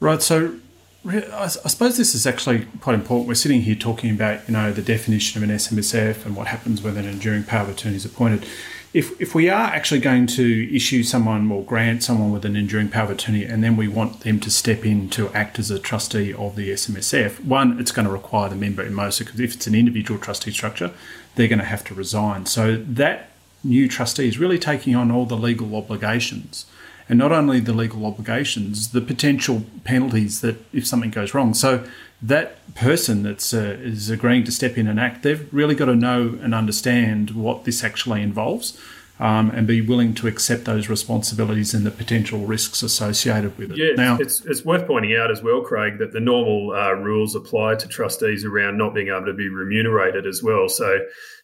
Right. 0.00 0.20
So 0.20 0.56
I 1.04 1.48
suppose 1.48 1.96
this 1.96 2.14
is 2.14 2.26
actually 2.26 2.66
quite 2.80 2.94
important. 2.94 3.28
We're 3.28 3.34
sitting 3.34 3.62
here 3.62 3.74
talking 3.74 4.14
about, 4.14 4.48
you 4.48 4.52
know, 4.52 4.72
the 4.72 4.82
definition 4.82 5.42
of 5.42 5.48
an 5.48 5.54
SMSF 5.54 6.24
and 6.24 6.36
what 6.36 6.46
happens 6.46 6.82
when 6.82 6.96
an 6.96 7.06
enduring 7.06 7.44
power 7.44 7.62
of 7.62 7.70
attorney 7.70 7.96
is 7.96 8.04
appointed. 8.04 8.46
If, 8.94 9.18
if 9.18 9.34
we 9.34 9.48
are 9.48 9.68
actually 9.68 10.00
going 10.00 10.26
to 10.28 10.76
issue 10.76 11.02
someone 11.02 11.50
or 11.50 11.64
grant 11.64 12.02
someone 12.02 12.30
with 12.30 12.44
an 12.44 12.56
enduring 12.56 12.90
power 12.90 13.04
of 13.04 13.10
attorney 13.12 13.44
and 13.44 13.64
then 13.64 13.74
we 13.74 13.88
want 13.88 14.20
them 14.20 14.38
to 14.40 14.50
step 14.50 14.84
in 14.84 15.08
to 15.10 15.30
act 15.30 15.58
as 15.58 15.70
a 15.70 15.78
trustee 15.78 16.34
of 16.34 16.56
the 16.56 16.70
SMSF, 16.70 17.42
one, 17.42 17.80
it's 17.80 17.90
going 17.90 18.06
to 18.06 18.12
require 18.12 18.50
the 18.50 18.56
member 18.56 18.82
in 18.82 18.92
most, 18.92 19.18
because 19.18 19.40
if 19.40 19.54
it's 19.54 19.66
an 19.66 19.74
individual 19.74 20.20
trustee 20.20 20.50
structure, 20.50 20.90
they're 21.36 21.48
going 21.48 21.58
to 21.58 21.64
have 21.64 21.84
to 21.84 21.94
resign. 21.94 22.44
So 22.44 22.76
that 22.76 23.30
new 23.64 23.88
trustee 23.88 24.28
is 24.28 24.38
really 24.38 24.58
taking 24.58 24.94
on 24.94 25.10
all 25.10 25.24
the 25.24 25.36
legal 25.36 25.74
obligations 25.74 26.66
and 27.12 27.18
not 27.18 27.30
only 27.30 27.60
the 27.60 27.74
legal 27.74 28.06
obligations, 28.06 28.92
the 28.92 29.00
potential 29.02 29.64
penalties 29.84 30.40
that 30.40 30.56
if 30.72 30.86
something 30.86 31.10
goes 31.10 31.34
wrong. 31.34 31.52
So 31.52 31.84
that 32.22 32.74
person 32.74 33.22
that's 33.22 33.52
uh, 33.52 33.76
is 33.80 34.08
agreeing 34.08 34.44
to 34.44 34.50
step 34.50 34.78
in 34.78 34.86
and 34.86 34.98
act, 34.98 35.22
they've 35.22 35.46
really 35.52 35.74
got 35.74 35.84
to 35.86 35.94
know 35.94 36.38
and 36.40 36.54
understand 36.54 37.32
what 37.32 37.64
this 37.64 37.84
actually 37.84 38.22
involves. 38.22 38.80
Um, 39.20 39.50
and 39.50 39.66
be 39.66 39.82
willing 39.82 40.14
to 40.14 40.26
accept 40.26 40.64
those 40.64 40.88
responsibilities 40.88 41.74
and 41.74 41.84
the 41.84 41.90
potential 41.90 42.40
risks 42.46 42.82
associated 42.82 43.56
with 43.58 43.72
it. 43.72 43.76
Yeah, 43.76 43.92
now, 43.94 44.16
it's, 44.18 44.44
it's 44.46 44.64
worth 44.64 44.86
pointing 44.88 45.14
out 45.14 45.30
as 45.30 45.42
well, 45.42 45.60
Craig, 45.60 45.98
that 45.98 46.12
the 46.12 46.18
normal 46.18 46.72
uh, 46.72 46.92
rules 46.94 47.36
apply 47.36 47.76
to 47.76 47.86
trustees 47.86 48.44
around 48.44 48.78
not 48.78 48.94
being 48.94 49.08
able 49.08 49.26
to 49.26 49.34
be 49.34 49.48
remunerated 49.48 50.26
as 50.26 50.42
well. 50.42 50.68
So 50.68 50.98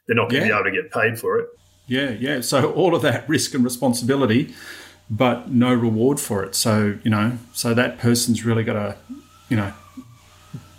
they're 0.07 0.17
not 0.17 0.31
going 0.31 0.45
to 0.45 0.49
yeah. 0.49 0.55
be 0.55 0.61
able 0.61 0.77
to 0.77 0.83
get 0.83 0.91
paid 0.91 1.21
for 1.21 1.39
it. 1.39 1.47
Yeah, 1.87 2.11
yeah. 2.11 2.41
So 2.41 2.73
all 2.73 2.97
of 2.97 3.03
that 3.03 3.29
risk 3.29 3.55
and 3.55 3.63
responsibility 3.63 4.55
but 5.11 5.51
no 5.51 5.75
reward 5.75 6.21
for 6.21 6.45
it. 6.45 6.55
So, 6.55 6.99
you 7.03 7.11
know, 7.11 7.39
so 7.53 7.75
that 7.75 7.99
person's 7.99 8.45
really 8.45 8.65
got 8.65 8.75
to, 8.75 8.97
you 9.49 9.57
know, 9.57 9.73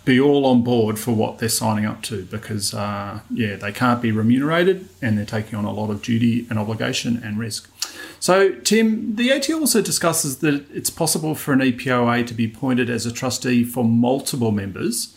be 0.04 0.18
all 0.18 0.46
on 0.46 0.62
board 0.62 0.98
for 0.98 1.12
what 1.12 1.38
they're 1.38 1.48
signing 1.48 1.84
up 1.84 2.02
to 2.02 2.24
because, 2.26 2.72
uh, 2.72 3.20
yeah, 3.30 3.56
they 3.56 3.72
can't 3.72 4.00
be 4.00 4.10
remunerated 4.12 4.88
and 5.02 5.18
they're 5.18 5.26
taking 5.26 5.58
on 5.58 5.64
a 5.64 5.72
lot 5.72 5.90
of 5.90 6.02
duty 6.02 6.46
and 6.48 6.58
obligation 6.58 7.20
and 7.22 7.38
risk. 7.38 7.70
So, 8.18 8.52
Tim, 8.52 9.16
the 9.16 9.32
ATO 9.32 9.60
also 9.60 9.82
discusses 9.82 10.38
that 10.38 10.70
it's 10.70 10.90
possible 10.90 11.34
for 11.34 11.52
an 11.52 11.60
EPOA 11.60 12.26
to 12.26 12.34
be 12.34 12.46
appointed 12.46 12.88
as 12.90 13.06
a 13.06 13.12
trustee 13.12 13.64
for 13.64 13.84
multiple 13.84 14.52
members 14.52 15.16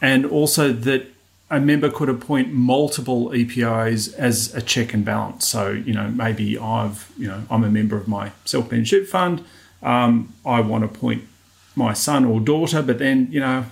and 0.00 0.26
also 0.26 0.72
that 0.72 1.06
a 1.52 1.60
member 1.60 1.90
could 1.90 2.08
appoint 2.08 2.50
multiple 2.50 3.28
EPOs 3.28 4.14
as 4.14 4.54
a 4.54 4.62
check 4.62 4.94
and 4.94 5.04
balance. 5.04 5.46
So, 5.46 5.70
you 5.70 5.92
know, 5.92 6.08
maybe 6.08 6.58
I've, 6.58 7.12
you 7.18 7.28
know, 7.28 7.44
I'm 7.50 7.62
a 7.62 7.70
member 7.70 7.94
of 7.94 8.08
my 8.08 8.32
self 8.46 8.70
managed 8.70 8.88
super 8.88 9.06
fund. 9.06 9.44
Um, 9.82 10.32
I 10.46 10.60
want 10.60 10.82
to 10.82 10.86
appoint 10.86 11.24
my 11.76 11.92
son 11.92 12.24
or 12.24 12.40
daughter, 12.40 12.80
but 12.80 12.98
then, 12.98 13.28
you 13.30 13.40
know, 13.40 13.66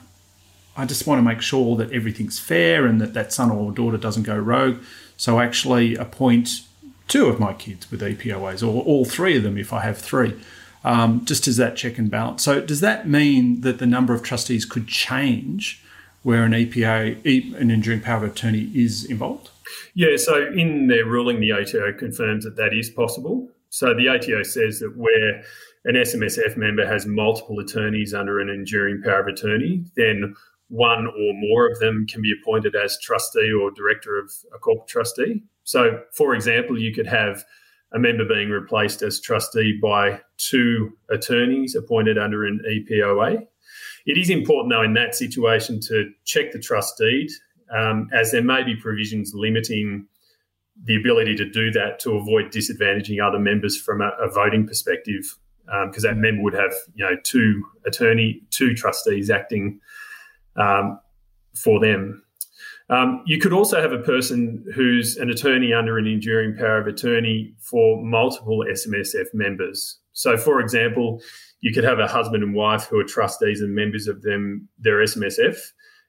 I 0.76 0.84
just 0.84 1.06
want 1.06 1.20
to 1.20 1.22
make 1.22 1.40
sure 1.40 1.74
that 1.76 1.90
everything's 1.90 2.38
fair 2.38 2.84
and 2.84 3.00
that 3.00 3.14
that 3.14 3.32
son 3.32 3.50
or 3.50 3.72
daughter 3.72 3.96
doesn't 3.96 4.24
go 4.24 4.36
rogue. 4.36 4.82
So, 5.16 5.38
I 5.38 5.46
actually 5.46 5.94
appoint 5.94 6.50
two 7.08 7.28
of 7.28 7.40
my 7.40 7.54
kids 7.54 7.90
with 7.90 8.02
EPOAs, 8.02 8.62
or 8.62 8.82
all 8.82 9.06
three 9.06 9.38
of 9.38 9.42
them 9.42 9.56
if 9.56 9.72
I 9.72 9.80
have 9.80 9.96
three, 9.96 10.38
um, 10.84 11.24
just 11.24 11.48
as 11.48 11.56
that 11.56 11.76
check 11.76 11.96
and 11.96 12.10
balance. 12.10 12.44
So, 12.44 12.60
does 12.60 12.80
that 12.80 13.08
mean 13.08 13.62
that 13.62 13.78
the 13.78 13.86
number 13.86 14.12
of 14.12 14.22
trustees 14.22 14.66
could 14.66 14.86
change? 14.86 15.82
Where 16.22 16.44
an 16.44 16.52
EPA, 16.52 17.54
an 17.60 17.70
enduring 17.70 18.00
power 18.00 18.24
of 18.24 18.32
attorney, 18.32 18.70
is 18.74 19.04
involved? 19.04 19.50
Yeah, 19.94 20.16
so 20.16 20.48
in 20.52 20.88
their 20.88 21.06
ruling, 21.06 21.40
the 21.40 21.52
ATO 21.52 21.92
confirms 21.98 22.44
that 22.44 22.56
that 22.56 22.72
is 22.72 22.90
possible. 22.90 23.48
So 23.70 23.94
the 23.94 24.08
ATO 24.08 24.42
says 24.42 24.80
that 24.80 24.96
where 24.96 25.42
an 25.84 25.94
SMSF 25.94 26.56
member 26.56 26.86
has 26.86 27.06
multiple 27.06 27.58
attorneys 27.58 28.12
under 28.12 28.40
an 28.40 28.48
enduring 28.48 29.02
power 29.02 29.20
of 29.20 29.28
attorney, 29.28 29.84
then 29.96 30.34
one 30.68 31.06
or 31.06 31.34
more 31.34 31.68
of 31.68 31.78
them 31.80 32.06
can 32.08 32.22
be 32.22 32.32
appointed 32.40 32.76
as 32.76 32.98
trustee 33.00 33.52
or 33.52 33.70
director 33.70 34.18
of 34.18 34.30
a 34.54 34.58
corporate 34.58 34.88
trustee. 34.88 35.42
So, 35.64 36.00
for 36.12 36.34
example, 36.34 36.80
you 36.80 36.92
could 36.92 37.06
have 37.06 37.44
a 37.92 37.98
member 37.98 38.24
being 38.24 38.50
replaced 38.50 39.02
as 39.02 39.20
trustee 39.20 39.78
by 39.82 40.20
two 40.36 40.92
attorneys 41.10 41.74
appointed 41.74 42.18
under 42.18 42.44
an 42.44 42.60
EPOA. 42.68 43.46
It 44.10 44.18
is 44.18 44.28
important, 44.28 44.72
though, 44.72 44.82
in 44.82 44.94
that 44.94 45.14
situation 45.14 45.78
to 45.82 46.10
check 46.24 46.50
the 46.50 46.58
trust 46.58 46.98
deed, 46.98 47.30
um, 47.72 48.08
as 48.12 48.32
there 48.32 48.42
may 48.42 48.64
be 48.64 48.74
provisions 48.74 49.34
limiting 49.34 50.08
the 50.82 50.96
ability 50.96 51.36
to 51.36 51.48
do 51.48 51.70
that 51.70 52.00
to 52.00 52.16
avoid 52.16 52.46
disadvantaging 52.46 53.24
other 53.24 53.38
members 53.38 53.80
from 53.80 54.00
a, 54.00 54.10
a 54.20 54.28
voting 54.28 54.66
perspective, 54.66 55.38
because 55.86 56.04
um, 56.04 56.10
that 56.10 56.16
member 56.16 56.42
would 56.42 56.54
have, 56.54 56.72
you 56.96 57.04
know, 57.04 57.14
two 57.22 57.62
attorney, 57.86 58.42
two 58.50 58.74
trustees 58.74 59.30
acting 59.30 59.78
um, 60.56 60.98
for 61.54 61.78
them. 61.78 62.20
Um, 62.88 63.22
you 63.26 63.38
could 63.38 63.52
also 63.52 63.80
have 63.80 63.92
a 63.92 63.98
person 63.98 64.64
who's 64.74 65.18
an 65.18 65.30
attorney 65.30 65.72
under 65.72 65.98
an 65.98 66.08
enduring 66.08 66.56
power 66.56 66.78
of 66.78 66.88
attorney 66.88 67.54
for 67.60 68.02
multiple 68.02 68.64
SMSF 68.68 69.26
members. 69.34 69.99
So, 70.20 70.36
for 70.36 70.60
example, 70.60 71.22
you 71.62 71.72
could 71.72 71.84
have 71.84 71.98
a 71.98 72.06
husband 72.06 72.42
and 72.42 72.54
wife 72.54 72.84
who 72.84 72.98
are 73.00 73.04
trustees 73.04 73.62
and 73.62 73.74
members 73.74 74.06
of 74.06 74.20
them 74.20 74.68
their 74.78 74.98
SMSF, 74.98 75.56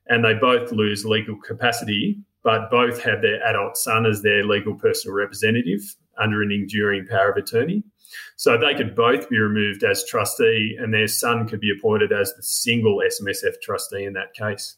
and 0.08 0.26
they 0.26 0.34
both 0.34 0.74
lose 0.74 1.06
legal 1.06 1.38
capacity, 1.38 2.20
but 2.44 2.70
both 2.70 3.02
have 3.04 3.22
their 3.22 3.42
adult 3.42 3.78
son 3.78 4.06
as 4.06 4.22
their 4.22 4.44
legal 4.44 4.76
personal 4.76 5.16
representative 5.16 5.80
under 6.22 6.44
an 6.44 6.52
enduring 6.52 7.08
power 7.08 7.32
of 7.32 7.38
attorney. 7.38 7.84
So 8.36 8.58
they 8.58 8.74
could 8.74 8.98
both 8.98 9.30
be 9.30 9.40
removed 9.40 9.86
as 9.86 10.04
trustee, 10.06 10.76
and 10.78 10.94
their 10.94 11.08
son 11.08 11.48
could 11.48 11.62
be 11.62 11.72
appointed 11.72 12.12
as 12.12 12.34
the 12.34 12.44
single 12.44 13.02
SMSF 13.08 13.62
trustee 13.62 14.04
in 14.04 14.12
that 14.14 14.34
case. 14.34 14.76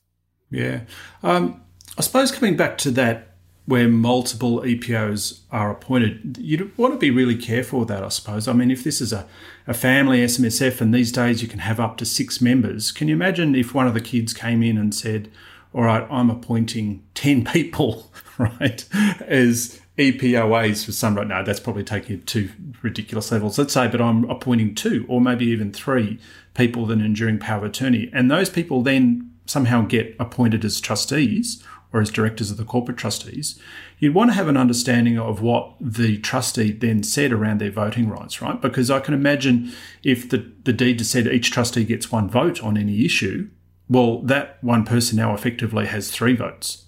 Yeah, 0.52 0.82
um, 1.24 1.64
I 1.98 2.02
suppose 2.02 2.32
coming 2.32 2.56
back 2.56 2.78
to 2.80 2.92
that 2.92 3.33
where 3.66 3.88
multiple 3.88 4.62
EPOs 4.62 5.42
are 5.52 5.72
appointed, 5.72 6.38
you'd 6.40 6.78
want 6.78 6.94
to 6.94 7.00
be 7.00 7.12
really 7.12 7.36
careful 7.36 7.80
with 7.80 7.88
that, 7.88 8.04
I 8.04 8.10
suppose. 8.10 8.48
I 8.48 8.54
mean, 8.54 8.72
if 8.72 8.84
this 8.84 9.00
is 9.00 9.14
a, 9.14 9.26
a 9.68 9.74
family 9.74 10.20
SMSF 10.20 10.82
and 10.82 10.94
these 10.94 11.12
days 11.12 11.42
you 11.42 11.48
can 11.48 11.60
have 11.60 11.80
up 11.80 11.98
to 11.98 12.06
six 12.06 12.42
members, 12.42 12.92
can 12.92 13.08
you 13.08 13.16
imagine 13.16 13.56
if 13.56 13.74
one 13.74 13.88
of 13.88 13.94
the 13.94 14.02
kids 14.02 14.34
came 14.34 14.62
in 14.64 14.78
and 14.78 14.94
said, 14.94 15.32
All 15.74 15.84
right, 15.84 16.06
I'm 16.12 16.30
appointing 16.30 17.04
10 17.14 17.46
people, 17.54 18.12
right, 18.38 18.86
as 19.26 19.80
EPOAs 19.98 20.86
for 20.86 20.92
some 20.92 21.16
right 21.16 21.28
now, 21.28 21.44
that's 21.44 21.60
probably 21.60 21.84
taking 21.84 22.18
it 22.18 22.28
to 22.28 22.50
ridiculous 22.82 23.32
levels. 23.32 23.58
Let's 23.58 23.74
say, 23.74 23.88
but 23.88 24.02
I'm 24.02 24.30
appointing 24.30 24.76
two 24.76 25.06
or 25.08 25.22
maybe 25.22 25.46
even 25.46 25.72
three 25.72 26.20
people 26.54 26.84
with 26.84 26.92
an 26.92 27.02
enduring 27.02 27.40
power 27.40 27.60
of 27.60 27.64
attorney. 27.64 28.10
And 28.12 28.30
those 28.30 28.50
people 28.50 28.82
then 28.82 29.32
somehow 29.46 29.82
get 29.84 30.16
appointed 30.20 30.66
as 30.66 30.82
trustees 30.82 31.64
or 31.94 32.02
as 32.02 32.10
directors 32.10 32.50
of 32.50 32.58
the 32.58 32.66
corporate 32.66 32.98
trustees, 32.98 33.60
you'd 34.00 34.16
want 34.16 34.32
to 34.32 34.36
have 34.36 34.48
an 34.48 34.58
understanding 34.58 35.18
of 35.18 35.42
what 35.42 35.76
the 35.80 36.18
trustee 36.18 36.72
then 36.72 37.04
said 37.04 37.32
around 37.32 37.62
their 37.62 37.72
voting 37.72 38.10
rights, 38.10 38.42
right? 38.42 38.60
Because 38.60 38.90
I 38.90 39.00
can 39.00 39.14
imagine 39.14 39.72
if 40.02 40.28
the, 40.28 40.52
the 40.64 40.74
deed 40.74 41.06
said 41.06 41.28
each 41.28 41.52
trustee 41.52 41.86
gets 41.86 42.12
one 42.12 42.28
vote 42.28 42.62
on 42.64 42.78
any 42.78 43.06
issue, 43.06 43.48
well, 43.88 44.20
that 44.24 44.58
one 44.62 44.86
person 44.86 45.18
now 45.18 45.36
effectively 45.36 45.86
has 45.86 46.10
three 46.10 46.36
votes. 46.36 46.86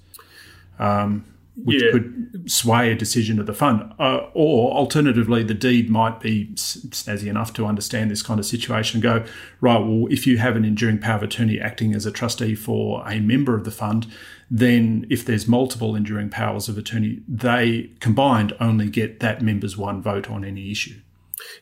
Um, 0.79 1.25
which 1.55 1.81
yeah. 1.81 1.91
could 1.91 2.51
sway 2.51 2.91
a 2.91 2.95
decision 2.95 3.39
of 3.39 3.45
the 3.45 3.53
fund. 3.53 3.93
Uh, 3.97 4.27
or 4.33 4.71
alternatively, 4.73 5.43
the 5.43 5.53
deed 5.53 5.89
might 5.89 6.19
be 6.19 6.47
snazzy 6.55 7.27
enough 7.27 7.53
to 7.53 7.65
understand 7.65 8.11
this 8.11 8.21
kind 8.21 8.39
of 8.39 8.45
situation 8.45 8.97
and 8.97 9.03
go, 9.03 9.31
right, 9.61 9.79
well, 9.79 10.07
if 10.09 10.27
you 10.27 10.37
have 10.37 10.55
an 10.55 10.65
enduring 10.65 10.99
power 10.99 11.17
of 11.17 11.23
attorney 11.23 11.59
acting 11.59 11.93
as 11.93 12.05
a 12.05 12.11
trustee 12.11 12.55
for 12.55 13.07
a 13.07 13.19
member 13.19 13.55
of 13.55 13.63
the 13.63 13.71
fund, 13.71 14.07
then 14.51 15.07
if 15.09 15.25
there's 15.25 15.47
multiple 15.47 15.95
enduring 15.95 16.29
powers 16.29 16.67
of 16.67 16.77
attorney, 16.77 17.21
they 17.27 17.89
combined 17.99 18.53
only 18.59 18.89
get 18.89 19.19
that 19.21 19.41
member's 19.41 19.77
one 19.77 20.01
vote 20.01 20.29
on 20.29 20.43
any 20.43 20.71
issue. 20.71 20.99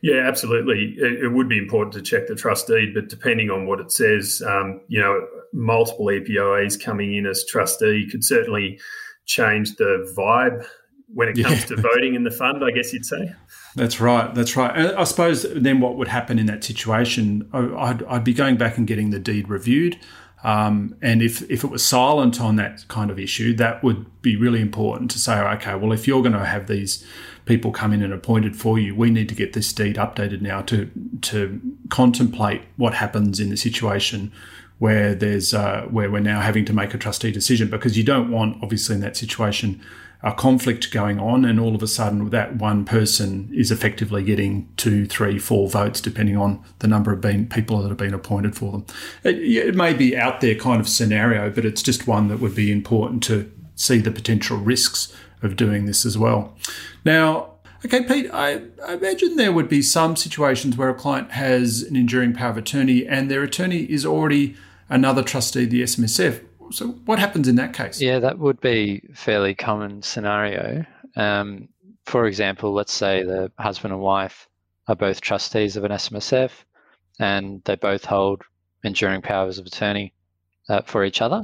Yeah, 0.02 0.28
absolutely. 0.28 0.96
It, 0.98 1.24
it, 1.24 1.28
would 1.30 1.50
be 1.50 1.58
important 1.58 1.94
to 1.94 2.02
check 2.02 2.28
the 2.28 2.36
trust 2.36 2.68
deed, 2.68 2.94
but 2.94 3.10
depending 3.10 3.50
on 3.50 3.66
what 3.68 3.80
it 3.80 3.92
says, 3.92 4.42
um, 4.46 4.82
you 4.88 5.00
know, 5.00 5.26
multiple 5.52 6.08
EPOAs 6.08 6.82
coming 6.82 7.16
in 7.16 7.26
as 7.26 7.46
trustee 7.46 8.08
could 8.10 8.24
certainly 8.24 8.80
change 9.26 9.76
the 9.76 10.14
vibe 10.18 10.66
when 11.14 11.30
it 11.30 11.42
comes 11.42 11.62
yeah. 11.62 11.76
to 11.76 11.76
voting 11.76 12.16
in 12.16 12.24
the 12.24 12.32
fund, 12.32 12.64
I 12.64 12.72
guess 12.72 12.92
you'd 12.92 13.06
say. 13.06 13.34
That's 13.76 14.00
right. 14.00 14.34
That's 14.34 14.56
right. 14.56 14.76
And 14.76 14.96
I 14.98 15.04
suppose 15.04 15.46
then 15.54 15.80
what 15.80 15.96
would 15.96 16.08
happen 16.08 16.40
in 16.40 16.48
that 16.48 16.64
situation, 16.64 17.50
I'd, 17.54 18.04
I'd 18.04 18.24
be 18.24 18.34
going 18.34 18.58
back 18.58 18.78
and 18.78 18.88
getting 18.88 19.12
the 19.12 19.20
deed 19.20 19.50
reviewed. 19.50 20.00
Um, 20.44 20.96
and 21.02 21.22
if, 21.22 21.50
if 21.50 21.64
it 21.64 21.68
was 21.68 21.86
silent 21.86 22.42
on 22.42 22.58
that 22.58 22.86
kind 22.90 23.10
of 23.10 23.18
issue, 23.18 23.56
that 23.56 23.82
would 23.84 24.22
be 24.22 24.36
really 24.36 24.60
important 24.60 25.10
to 25.12 25.20
say, 25.20 25.40
okay, 25.40 25.76
well, 25.76 25.94
if 25.94 26.08
you're 26.08 26.22
going 26.22 26.34
to 26.34 26.44
have 26.44 26.68
these 26.68 27.06
people 27.46 27.72
come 27.72 27.94
in 27.94 28.02
and 28.02 28.14
appointed 28.14 28.56
for 28.56 28.78
you, 28.78 28.96
we 28.96 29.10
need 29.10 29.30
to 29.30 29.36
get 29.36 29.54
this 29.54 29.72
deed 29.72 29.96
updated 29.96 30.42
now 30.42 30.62
to 30.62 30.90
to 31.22 31.62
contemplate 31.90 32.62
what 32.78 32.94
happens 32.94 33.40
in 33.40 33.50
the 33.50 33.58
situation 33.58 34.32
where 34.84 35.16
there's 35.16 35.54
uh, 35.54 35.88
where 35.92 36.12
we're 36.12 36.20
now 36.20 36.42
having 36.42 36.66
to 36.66 36.74
make 36.74 36.94
a 36.94 36.98
trustee 36.98 37.32
decision 37.32 37.70
because 37.70 37.98
you 37.98 38.04
don't 38.04 38.30
want 38.30 38.62
obviously 38.62 38.94
in 38.94 39.00
that 39.00 39.16
situation 39.16 39.82
a 40.22 40.34
conflict 40.34 40.92
going 40.92 41.22
on 41.22 41.46
and 41.46 41.58
all 41.58 41.74
of 41.74 41.82
a 41.82 41.88
sudden 41.88 42.30
that 42.32 42.58
one 42.58 42.84
person 42.84 43.50
is 43.54 43.72
effectively 43.72 44.22
getting 44.26 44.70
two 44.76 45.06
three 45.06 45.40
four 45.40 45.70
votes 45.70 46.02
depending 46.02 46.36
on 46.36 46.62
the 46.80 46.88
number 46.90 47.14
of 47.14 47.22
being, 47.22 47.48
people 47.48 47.82
that 47.82 47.88
have 47.88 47.98
been 47.98 48.14
appointed 48.14 48.58
for 48.58 48.74
them. 48.74 48.86
It, 49.24 49.38
it 49.68 49.74
may 49.74 49.94
be 49.94 50.18
out 50.18 50.42
there 50.42 50.54
kind 50.54 50.82
of 50.82 50.90
scenario 50.90 51.50
but 51.50 51.64
it's 51.64 51.82
just 51.82 52.06
one 52.06 52.28
that 52.28 52.42
would 52.42 52.54
be 52.54 52.70
important 52.70 53.24
to 53.24 53.50
see 53.76 54.00
the 54.00 54.12
potential 54.12 54.58
risks 54.58 55.16
of 55.42 55.56
doing 55.56 55.86
this 55.86 56.06
as 56.06 56.18
well. 56.18 56.58
Now 57.06 57.52
Okay, 57.86 58.04
Pete, 58.04 58.30
I, 58.34 58.62
I, 58.86 58.94
imagine 58.94 59.36
there 59.36 59.52
would 59.52 59.68
be 59.68 59.82
some 59.82 60.16
situations 60.16 60.78
where 60.78 60.88
a 60.88 60.94
client 60.94 61.32
has 61.32 61.82
an 61.82 61.98
enduring 61.98 62.34
power 62.34 62.52
of 62.52 62.58
attorney 62.58 63.06
and 63.06 63.30
their 63.30 63.44
attorney 63.44 63.82
is 63.92 64.06
already 64.06 64.56
another 64.90 65.24
trustee, 65.24 65.66
the 65.66 65.84
SMSF. 65.84 66.44
So, 66.72 66.88
what 67.06 67.20
happens 67.20 67.48
in 67.48 67.56
that 67.56 67.74
case? 67.74 68.02
Yeah, 68.02 68.20
that 68.20 68.40
would 68.40 68.60
be 68.62 69.04
fairly 69.14 69.54
common 69.54 70.02
scenario. 70.02 70.86
Um, 71.16 71.70
for 72.06 72.26
example, 72.26 72.74
let's 72.74 72.94
say 72.94 73.24
the 73.24 73.52
husband 73.58 73.94
and 73.94 74.02
wife 74.02 74.48
are 74.88 74.96
both 74.96 75.22
trustees 75.22 75.78
of 75.78 75.84
an 75.84 75.92
SMSF, 75.92 76.52
and 77.20 77.62
they 77.66 77.76
both 77.76 78.06
hold 78.06 78.42
enduring 78.84 79.22
powers 79.22 79.58
of 79.58 79.66
attorney 79.66 80.14
uh, 80.70 80.82
for 80.82 81.06
each 81.06 81.22
other. 81.22 81.44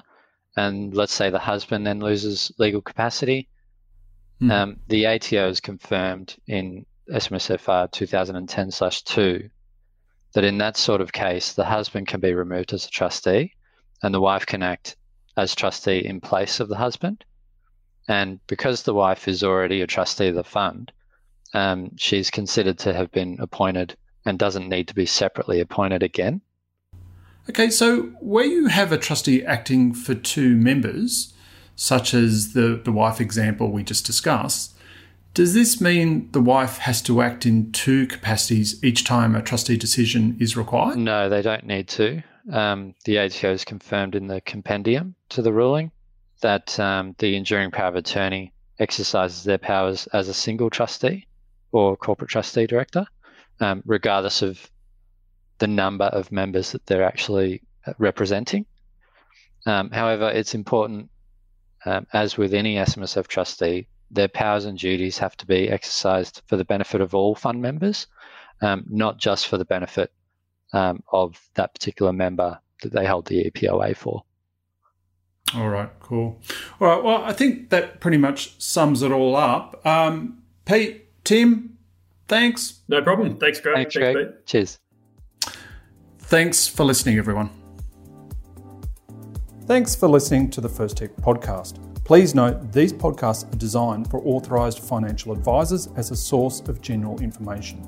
And 0.58 0.94
let's 0.94 1.14
say 1.14 1.30
the 1.30 1.40
husband 1.40 1.86
then 1.86 2.00
loses 2.00 2.52
legal 2.58 2.82
capacity. 2.82 3.48
Hmm. 4.40 4.52
Um, 4.52 4.80
the 4.88 5.06
ATO 5.06 5.50
is 5.50 5.62
confirmed 5.62 6.36
in 6.48 6.86
SMSFR 7.12 7.92
2010/2 7.92 9.50
that 10.34 10.44
in 10.44 10.58
that 10.60 10.78
sort 10.78 11.02
of 11.02 11.12
case, 11.12 11.54
the 11.54 11.66
husband 11.66 12.08
can 12.08 12.20
be 12.20 12.34
removed 12.34 12.74
as 12.74 12.86
a 12.86 12.90
trustee 12.90 13.54
and 14.04 14.14
the 14.14 14.22
wife 14.22 14.46
can 14.46 14.64
act 14.64 14.96
as 15.38 15.56
trustee 15.56 16.00
in 16.00 16.22
place 16.22 16.60
of 16.60 16.70
the 16.70 16.78
husband. 16.78 17.24
And 18.08 18.40
because 18.48 18.84
the 18.84 18.94
wife 18.94 19.28
is 19.28 19.44
already 19.44 19.82
a 19.82 19.88
trustee 19.88 20.28
of 20.28 20.36
the 20.36 20.44
fund, 20.44 20.92
um, 21.54 21.92
she's 21.98 22.30
considered 22.30 22.78
to 22.80 22.94
have 22.94 23.12
been 23.12 23.38
appointed 23.40 23.96
and 24.26 24.38
doesn't 24.38 24.70
need 24.70 24.88
to 24.88 24.96
be 24.96 25.06
separately 25.06 25.60
appointed 25.60 26.04
again. 26.04 26.42
Okay, 27.50 27.70
so 27.70 28.04
where 28.20 28.46
you 28.46 28.68
have 28.68 28.92
a 28.92 28.98
trustee 28.98 29.44
acting 29.44 29.94
for 29.94 30.14
two 30.14 30.56
members, 30.56 31.34
such 31.76 32.14
as 32.14 32.54
the, 32.54 32.80
the 32.84 32.92
wife 32.92 33.20
example 33.20 33.72
we 33.72 33.84
just 33.84 34.06
discussed, 34.06 34.76
does 35.34 35.54
this 35.54 35.80
mean 35.80 36.30
the 36.32 36.42
wife 36.42 36.80
has 36.80 37.02
to 37.04 37.22
act 37.22 37.46
in 37.46 37.72
two 37.72 38.08
capacities 38.08 38.84
each 38.84 39.04
time 39.04 39.36
a 39.36 39.42
trustee 39.42 39.78
decision 39.78 40.36
is 40.40 40.58
required? 40.58 40.98
No, 40.98 41.30
they 41.30 41.42
don't 41.42 41.66
need 41.66 41.88
to. 41.90 42.22
Um, 42.52 42.96
the 43.06 43.20
ATO 43.20 43.52
has 43.52 43.64
confirmed 43.64 44.16
in 44.16 44.28
the 44.28 44.42
compendium 44.42 45.16
to 45.30 45.42
the 45.42 45.54
ruling 45.54 45.92
that 46.42 46.80
um, 46.80 47.16
the 47.20 47.36
enduring 47.36 47.72
power 47.72 47.90
of 47.90 47.96
attorney 47.96 48.54
exercises 48.80 49.44
their 49.44 49.58
powers 49.58 50.08
as 50.08 50.30
a 50.30 50.34
single 50.34 50.70
trustee 50.70 51.28
or 51.72 51.96
corporate 51.96 52.30
trustee 52.30 52.66
director, 52.66 53.06
um, 53.60 53.84
regardless 53.86 54.42
of 54.42 54.70
the 55.60 55.68
number 55.68 56.06
of 56.06 56.32
members 56.32 56.72
that 56.72 56.86
they're 56.86 57.04
actually 57.04 57.62
representing. 57.98 58.66
Um, 59.66 59.92
however, 59.92 60.30
it's 60.30 60.56
important, 60.56 61.10
um, 61.86 62.08
as 62.14 62.38
with 62.38 62.54
any 62.54 62.76
SMSF 62.76 63.28
trustee, 63.28 63.88
their 64.12 64.28
powers 64.28 64.66
and 64.66 64.78
duties 64.78 65.18
have 65.18 65.36
to 65.38 65.46
be 65.46 65.70
exercised 65.70 66.42
for 66.48 66.58
the 66.58 66.66
benefit 66.66 67.02
of 67.02 67.14
all 67.14 67.36
fund 67.36 67.62
members, 67.62 68.08
um, 68.62 68.86
not 68.90 69.18
just 69.18 69.48
for 69.48 69.58
the 69.58 69.66
benefit 69.66 70.12
um, 70.74 71.04
of 71.12 71.40
that 71.56 71.74
particular 71.74 72.14
member 72.14 72.60
that 72.82 72.92
they 72.92 73.06
hold 73.06 73.28
the 73.28 73.50
EPOA 73.50 73.96
for. 73.96 74.24
All 75.56 75.70
right, 75.70 75.90
cool. 76.00 76.40
All 76.80 76.88
right, 76.88 77.04
well, 77.04 77.24
I 77.24 77.34
think 77.34 77.70
that 77.70 78.00
pretty 78.00 78.18
much 78.18 78.62
sums 78.62 79.02
it 79.02 79.12
all 79.12 79.36
up. 79.36 79.84
Um, 79.86 80.44
Pete, 80.66 81.08
Tim, 81.24 81.78
thanks. 82.28 82.82
No 82.88 83.02
problem. 83.02 83.38
Thanks, 83.38 83.60
Greg. 83.60 83.76
Thanks, 83.76 83.96
Greg. 83.96 84.16
Thanks, 84.16 84.34
Cheers. 84.46 84.80
Thanks 86.20 86.68
for 86.68 86.84
listening, 86.84 87.18
everyone. 87.18 87.50
Thanks 89.66 89.96
for 89.96 90.08
listening 90.08 90.50
to 90.52 90.62
the 90.62 90.70
First 90.70 90.98
Tech 90.98 91.16
podcast. 91.18 91.89
Please 92.10 92.34
note 92.34 92.72
these 92.72 92.92
podcasts 92.92 93.44
are 93.54 93.58
designed 93.58 94.10
for 94.10 94.20
authorised 94.26 94.80
financial 94.80 95.32
advisors 95.32 95.90
as 95.96 96.10
a 96.10 96.16
source 96.16 96.60
of 96.62 96.82
general 96.82 97.22
information. 97.22 97.88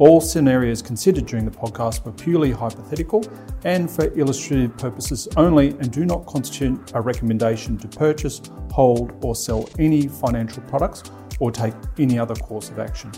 All 0.00 0.20
scenarios 0.20 0.82
considered 0.82 1.26
during 1.26 1.44
the 1.44 1.52
podcast 1.52 2.04
were 2.04 2.10
purely 2.10 2.50
hypothetical 2.50 3.24
and 3.62 3.88
for 3.88 4.12
illustrative 4.18 4.76
purposes 4.76 5.28
only 5.36 5.68
and 5.68 5.92
do 5.92 6.04
not 6.04 6.26
constitute 6.26 6.80
a 6.94 7.00
recommendation 7.00 7.78
to 7.78 7.86
purchase, 7.86 8.42
hold, 8.72 9.12
or 9.22 9.36
sell 9.36 9.68
any 9.78 10.08
financial 10.08 10.64
products 10.64 11.04
or 11.38 11.52
take 11.52 11.74
any 11.96 12.18
other 12.18 12.34
course 12.34 12.70
of 12.70 12.80
action. 12.80 13.12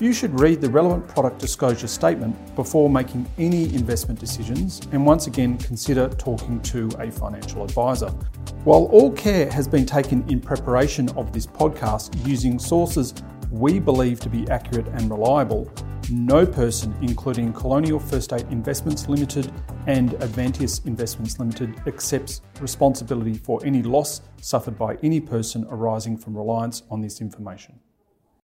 You 0.00 0.12
should 0.12 0.40
read 0.40 0.60
the 0.60 0.68
relevant 0.68 1.06
product 1.06 1.38
disclosure 1.38 1.86
statement 1.86 2.56
before 2.56 2.90
making 2.90 3.30
any 3.38 3.72
investment 3.76 4.18
decisions 4.18 4.80
and 4.90 5.06
once 5.06 5.28
again 5.28 5.56
consider 5.56 6.08
talking 6.08 6.60
to 6.62 6.90
a 6.98 7.12
financial 7.12 7.62
advisor. 7.62 8.08
While 8.64 8.86
all 8.86 9.12
care 9.12 9.48
has 9.52 9.68
been 9.68 9.86
taken 9.86 10.28
in 10.28 10.40
preparation 10.40 11.08
of 11.10 11.32
this 11.32 11.46
podcast 11.46 12.26
using 12.26 12.58
sources 12.58 13.14
we 13.52 13.78
believe 13.78 14.18
to 14.20 14.28
be 14.28 14.50
accurate 14.50 14.88
and 14.88 15.08
reliable, 15.08 15.72
no 16.10 16.44
person, 16.44 16.92
including 17.00 17.52
Colonial 17.52 18.00
First 18.00 18.24
State 18.24 18.46
Investments 18.50 19.08
Limited 19.08 19.52
and 19.86 20.10
Avanteos 20.14 20.84
Investments 20.86 21.38
Limited, 21.38 21.80
accepts 21.86 22.42
responsibility 22.60 23.34
for 23.34 23.64
any 23.64 23.82
loss 23.82 24.22
suffered 24.40 24.76
by 24.76 24.96
any 25.04 25.20
person 25.20 25.64
arising 25.70 26.18
from 26.18 26.36
reliance 26.36 26.82
on 26.90 27.00
this 27.00 27.20
information. 27.20 27.78